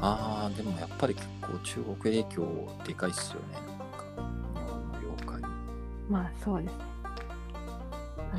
[0.00, 3.58] ああ、でもやっぱり結構中国影響でかいっすよね。
[4.16, 5.36] 日本の妖怪。
[5.36, 6.84] うん、まあそうですね。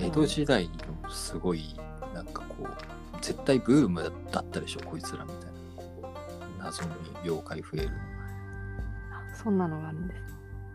[0.07, 0.69] 江戸時代
[1.03, 1.79] のすごい、
[2.13, 2.67] なんかこう、
[3.21, 5.39] 絶対ブームだったでしょ、こいつらみたい
[6.59, 6.65] な。
[6.65, 6.89] 謎の
[7.23, 7.91] 妖怪増える
[9.41, 10.21] そんなのがあるんです。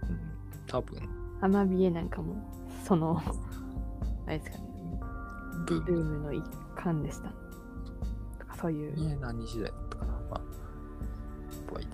[0.09, 0.21] うん、
[0.67, 1.07] 多分、
[1.43, 2.35] アマビエなんかも
[2.83, 3.21] その、
[4.27, 4.66] あれですかね、
[5.67, 5.85] ブーム。
[5.85, 6.45] ブームの一
[6.75, 7.29] 環でした。
[8.39, 9.09] とかそういう。
[9.09, 10.13] ね、何時代だったかな。
[10.31, 10.43] まあ、い
[11.57, 11.87] っぱい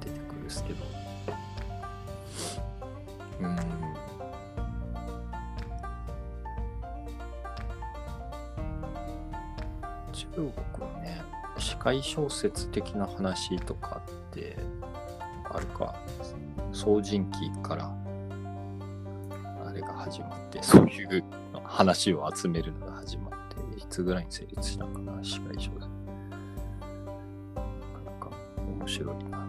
[0.00, 0.84] 出てくるっすけど。
[3.40, 3.56] うん。
[10.12, 10.46] 中国
[10.88, 11.22] はね、
[11.58, 14.56] 史怪小説的な話とかって、
[15.44, 15.94] あるか、
[16.72, 17.92] 宋人記から、
[19.66, 21.24] あれが始まって、そういう
[21.64, 22.89] 話を集めるのが
[23.90, 25.80] 始まって、いつぐらいに成立したのかな、史怪小説。
[25.80, 25.86] な
[27.56, 28.30] かなか
[28.78, 29.46] 面白いな。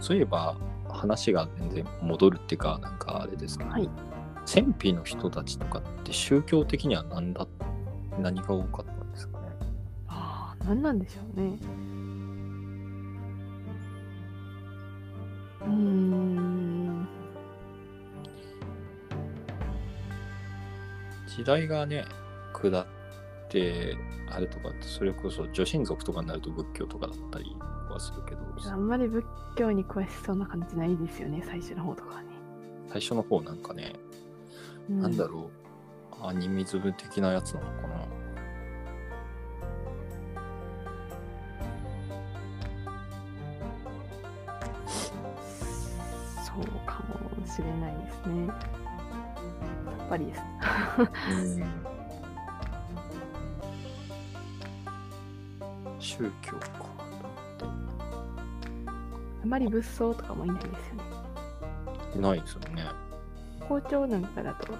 [0.00, 0.56] そういえば、
[0.88, 3.90] 話が全然戻るっていうか、なんかあれですか、はい。
[4.44, 7.46] 戦費の人たちとかって宗教的には何だ
[8.20, 9.46] 何が多かったんですかね？
[10.08, 11.56] ああ、何なんでしょうね。
[21.44, 22.06] 時代がね
[22.54, 22.86] 下っ
[23.50, 23.98] て
[24.30, 27.54] あれとかってそれこそ女神族とかになると仏教とかだったり
[27.90, 28.40] はするけど
[28.72, 29.22] あんまり仏
[29.54, 32.28] 教に詳しそうな感じないですよね、最初の方とかはね。
[32.90, 33.92] 最初の方なんかね、
[34.88, 35.50] うなんだろ
[36.22, 38.08] うアニミズム的なやつなのかな
[46.42, 47.04] そうか
[47.38, 48.84] もしれないですね。
[50.04, 50.42] さっぱりです。
[51.30, 51.64] うん。
[55.98, 56.68] 宗教か。
[59.42, 61.02] あまり仏僧とかもいないですよね。
[62.16, 62.84] いないですよね。
[63.66, 64.78] 校長なんかだと、ね、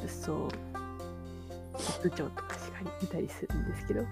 [0.00, 0.48] 仏僧、
[2.02, 4.06] 部長とかしかいたりするんですけど、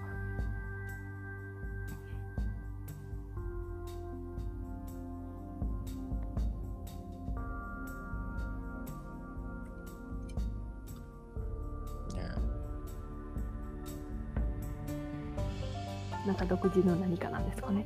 [16.31, 17.85] なんか独自の何かなんですかね。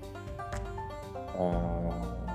[1.36, 2.26] あー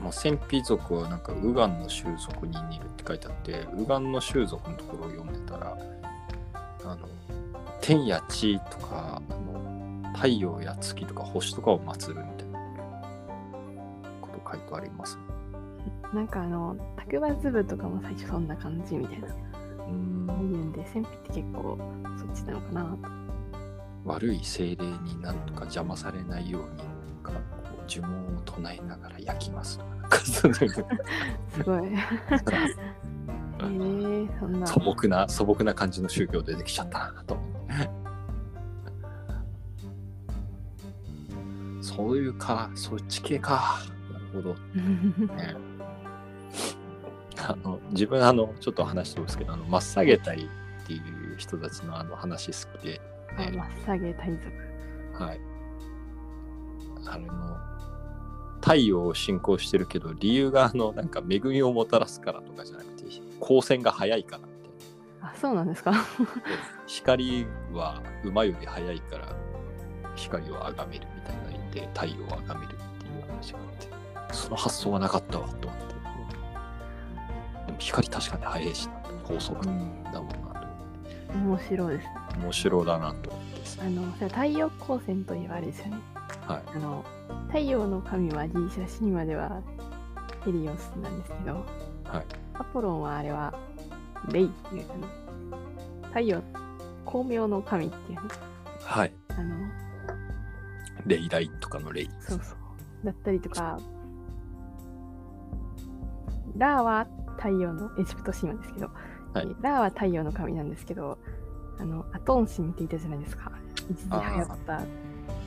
[0.00, 5.76] まあ、戦費族はなんかウガンの種族に似るって書いてあってウガンの種族のところを読んでたら
[6.84, 7.08] あの
[7.80, 12.60] 天や地とかあの太陽や月とか星とかを祀るみたいな
[14.20, 15.18] こと書いてあります
[16.12, 19.28] なんかあの、竹馬粒とかも最初そんな感じみたいな。
[19.88, 21.78] うんで、戦費って結構
[22.18, 23.21] そっちなのかなと。
[24.04, 26.92] 悪い精霊になんとか邪魔されないように
[27.88, 30.56] 呪文を唱えながら焼きますとかなんかそういう。
[31.50, 31.88] すごい。
[33.60, 34.66] えー、そんな。
[34.66, 37.90] 素朴な素朴な感じの宗教出てきちゃったなと思って。
[41.80, 43.80] そういうかそっち系か。
[44.12, 44.54] なるほど。
[45.34, 45.56] ね。
[47.38, 53.00] あの自分あのちょっと話してますけどあのマッサゲ隊っていう人たちのあの話好きで、
[53.36, 54.42] あねマッサゲ大族。
[55.14, 55.40] はい。
[57.06, 57.56] あの
[58.60, 63.04] 太陽を信仰してるけど理由があのなんか恵みをもたらすからとかじゃなくて
[63.40, 64.62] 光線が早いからみたい
[65.20, 65.90] なあ、そうなんですか。
[65.92, 65.98] で
[66.86, 69.26] 光は馬より速いから
[70.14, 75.92] 光を崇めるみたいな意味で太陽を崇めるっていう話があってその発想はなかったわと思って。
[77.66, 78.92] でも光確かに速いしな
[79.24, 80.51] 高速だもんな
[81.34, 82.08] 面白いです。
[82.38, 85.98] 面白だなと思ってあの、太陽光線といえばあれですよね。
[86.46, 87.04] はいあの、
[87.48, 89.60] 太陽の神はギリシャ神話では
[90.44, 91.64] ヘリオスなんですけど、
[92.04, 93.54] はいアポロンはあれは
[94.30, 96.42] レイっていう、あの太陽、
[97.06, 98.28] 光明の神っていうね、
[98.84, 99.56] はいあの、
[101.06, 102.56] レイラインとかのレイそうそう。
[103.04, 103.78] だったりとか、
[106.56, 107.06] ラーは
[107.38, 108.90] 太陽のエジプト神話ですけど、
[109.34, 111.18] はいえラーは太陽の神なんですけど、
[111.78, 113.52] あの、アトン神って言ったじゃないですか。
[113.90, 114.80] 一時流行った。
[114.80, 114.82] い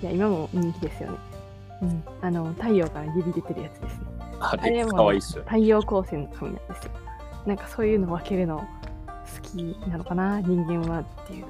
[0.02, 1.18] や、今も人気ですよね。
[1.82, 2.03] うん。
[2.22, 4.06] あの、太陽から指出てるやつですね。
[4.40, 6.91] ああれれもかわいいっすよね太陽光線の神なんですよ。
[7.45, 8.68] なんかそういうの分けるの
[9.07, 9.56] 好き
[9.88, 11.48] なのかな、人間はっていうの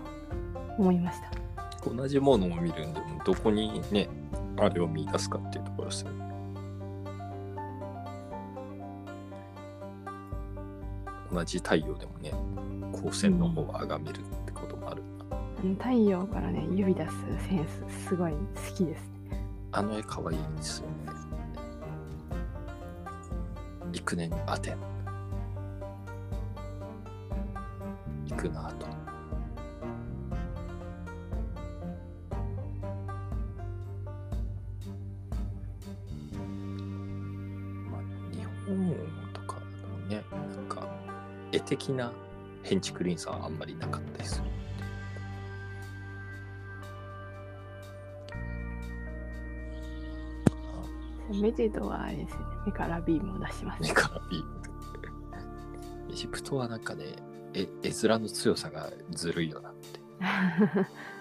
[0.78, 1.90] 思いました。
[1.90, 4.10] 同じものを見るんでもどこにね
[4.58, 6.25] あれを見出すかっていうところですよね
[11.32, 12.32] 同じ太陽でもね
[12.94, 17.14] 光線の方を崇めるってこともある、あの太陽からね、指出す
[17.48, 18.38] センス、すごい好
[18.76, 19.12] きです。
[19.72, 20.94] あの絵かわいいですよね。
[23.94, 24.78] 幾年アテン
[28.28, 28.88] 行くなと。
[28.88, 28.95] ま
[41.78, 42.12] 的な。
[42.66, 44.46] 建築林さはあんまりなかったでする。
[51.42, 53.84] メジドはあれですよね、目からビームを出します。
[53.84, 54.62] 目からビーム。
[56.08, 57.06] でエジプトはなんかね
[57.54, 60.00] え絵面の強さがずるいよなって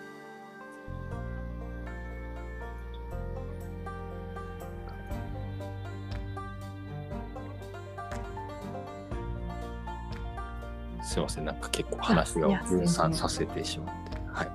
[11.34, 14.18] せんなんか結構話が分散させてしまって。
[14.32, 14.48] はい。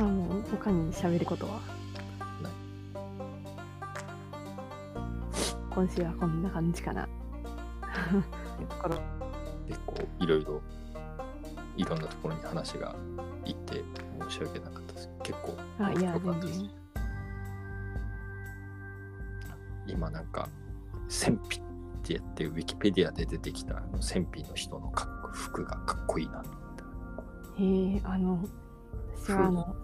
[0.00, 1.60] まあもう他に喋ることは？
[2.42, 2.52] ない。
[5.70, 7.08] 今週はこんな感じかな。
[9.66, 10.62] 結構いろいろ
[11.76, 12.94] いろんなところに話が
[13.44, 13.84] いって
[14.28, 15.10] 申し訳なかったです。
[15.24, 16.70] 結構あ、いや、全然。
[19.86, 20.48] 今なんか
[21.08, 21.60] 戦費
[22.08, 24.90] ってやってウィキペディアで出てきたあの戦費の人の
[25.32, 26.64] 服がかっこいいなと思っ
[27.56, 28.38] てへえ、あの、
[29.16, 29.76] 私はあの、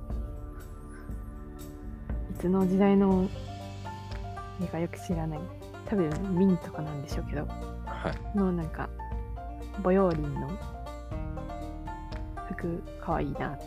[2.31, 3.29] いつの時代の
[4.63, 5.41] 絵かよく知らない。
[5.87, 7.47] 多分、明とかなんでしょうけど、
[7.85, 8.89] はいのなんか、
[9.83, 10.49] ボヨーリンの
[12.49, 13.65] 服、かわいいなって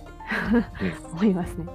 [1.11, 1.65] 思いますね。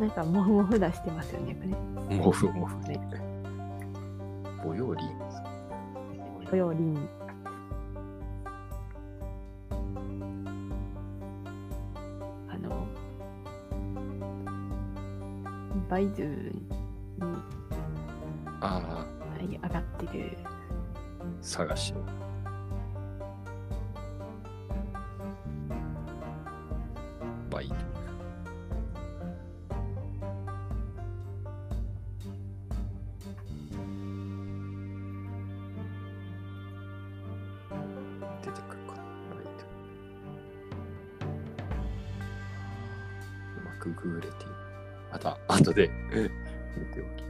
[0.00, 1.76] なんか、モフモフ出してますよね、ね。
[2.18, 3.33] モフモフね。
[4.64, 5.04] ボヨーリ
[6.50, 7.08] ボヨーリン。
[12.48, 12.86] あの、
[15.90, 16.66] バイズに
[18.60, 19.06] ああは
[19.42, 19.94] い上がって。
[20.18, 20.38] る
[21.40, 21.92] 探し
[27.50, 28.03] バイ出
[43.84, 44.54] くググれている
[45.12, 45.90] また後で
[46.76, 47.28] 見ておきま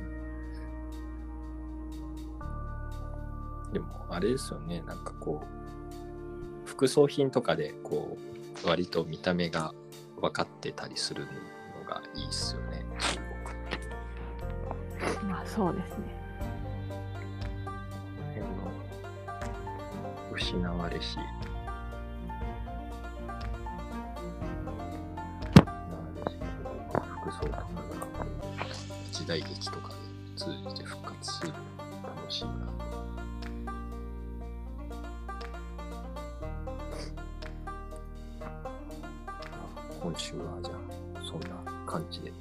[3.66, 8.16] すでもあれですよねなんかこう服装品とかでこ
[8.64, 9.74] う割と見た目が
[10.20, 12.84] 分かってたりするのがいいっすよね
[15.28, 16.24] まあそうですね
[20.32, 21.16] 失われし
[29.34, 29.94] 代劇とかで
[30.36, 31.52] 通じて復活する
[32.04, 32.50] 楽しいな
[40.00, 41.48] 今週はじゃあそんな
[41.84, 42.32] 感じで。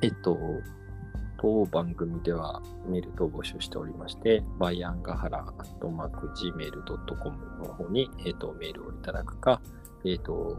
[0.00, 0.36] えっと、
[1.40, 9.60] 当番組ではメール等募集しておりまして、バイアンガハラアットマーク Gmail.com の方に、えっと、メールをいただくか、
[10.04, 10.56] えっと、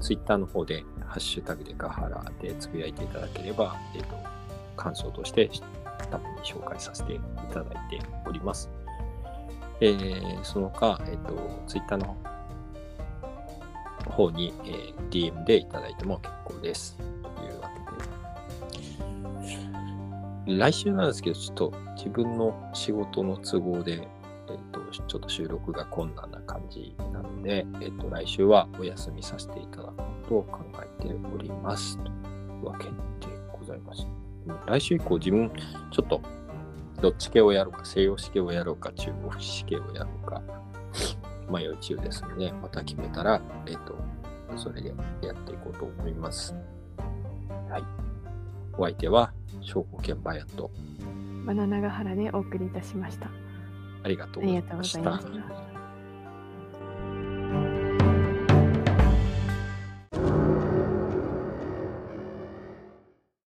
[0.00, 4.16] ツイッターの方で、ハッシュタグでガハラでつぶやいていただければ、えっと、
[4.76, 5.50] 感想として
[6.10, 7.20] たまに紹介させてい
[7.52, 8.70] ただいております。
[9.80, 12.16] えー、その他、えっと、ツイッターの
[14.10, 16.96] 方に、えー DM でいただいても結構です。
[16.96, 17.04] と
[17.44, 17.70] いうわ
[20.46, 20.56] けで。
[20.56, 24.08] 来週なんですけど、ちょっと自分の仕事の都合で、
[24.48, 30.60] えっと、ちょっと収録が困難な感じなので、えっと、来週はお休みさせていただくことを考
[31.00, 31.96] えております。
[31.98, 32.10] とい
[32.62, 32.90] うわけで
[33.58, 34.06] ございます。
[34.06, 34.22] うん
[34.66, 35.50] 来週以降、自分、
[35.92, 36.20] ちょっと、
[37.00, 40.42] どっち系をやろうか、西洋式をやろうか、中国式をやろうか、
[41.48, 43.96] 迷い中ですので、また決めたら、えっと、
[44.56, 44.88] それで
[45.22, 46.54] やっていこうと思います。
[47.70, 47.84] はい。
[48.76, 50.70] お相手は、証拠兼バヤと、
[51.46, 53.30] バナナガハラでお送りいたしました。
[54.02, 55.00] ありがとうございまし。
[55.00, 55.71] た。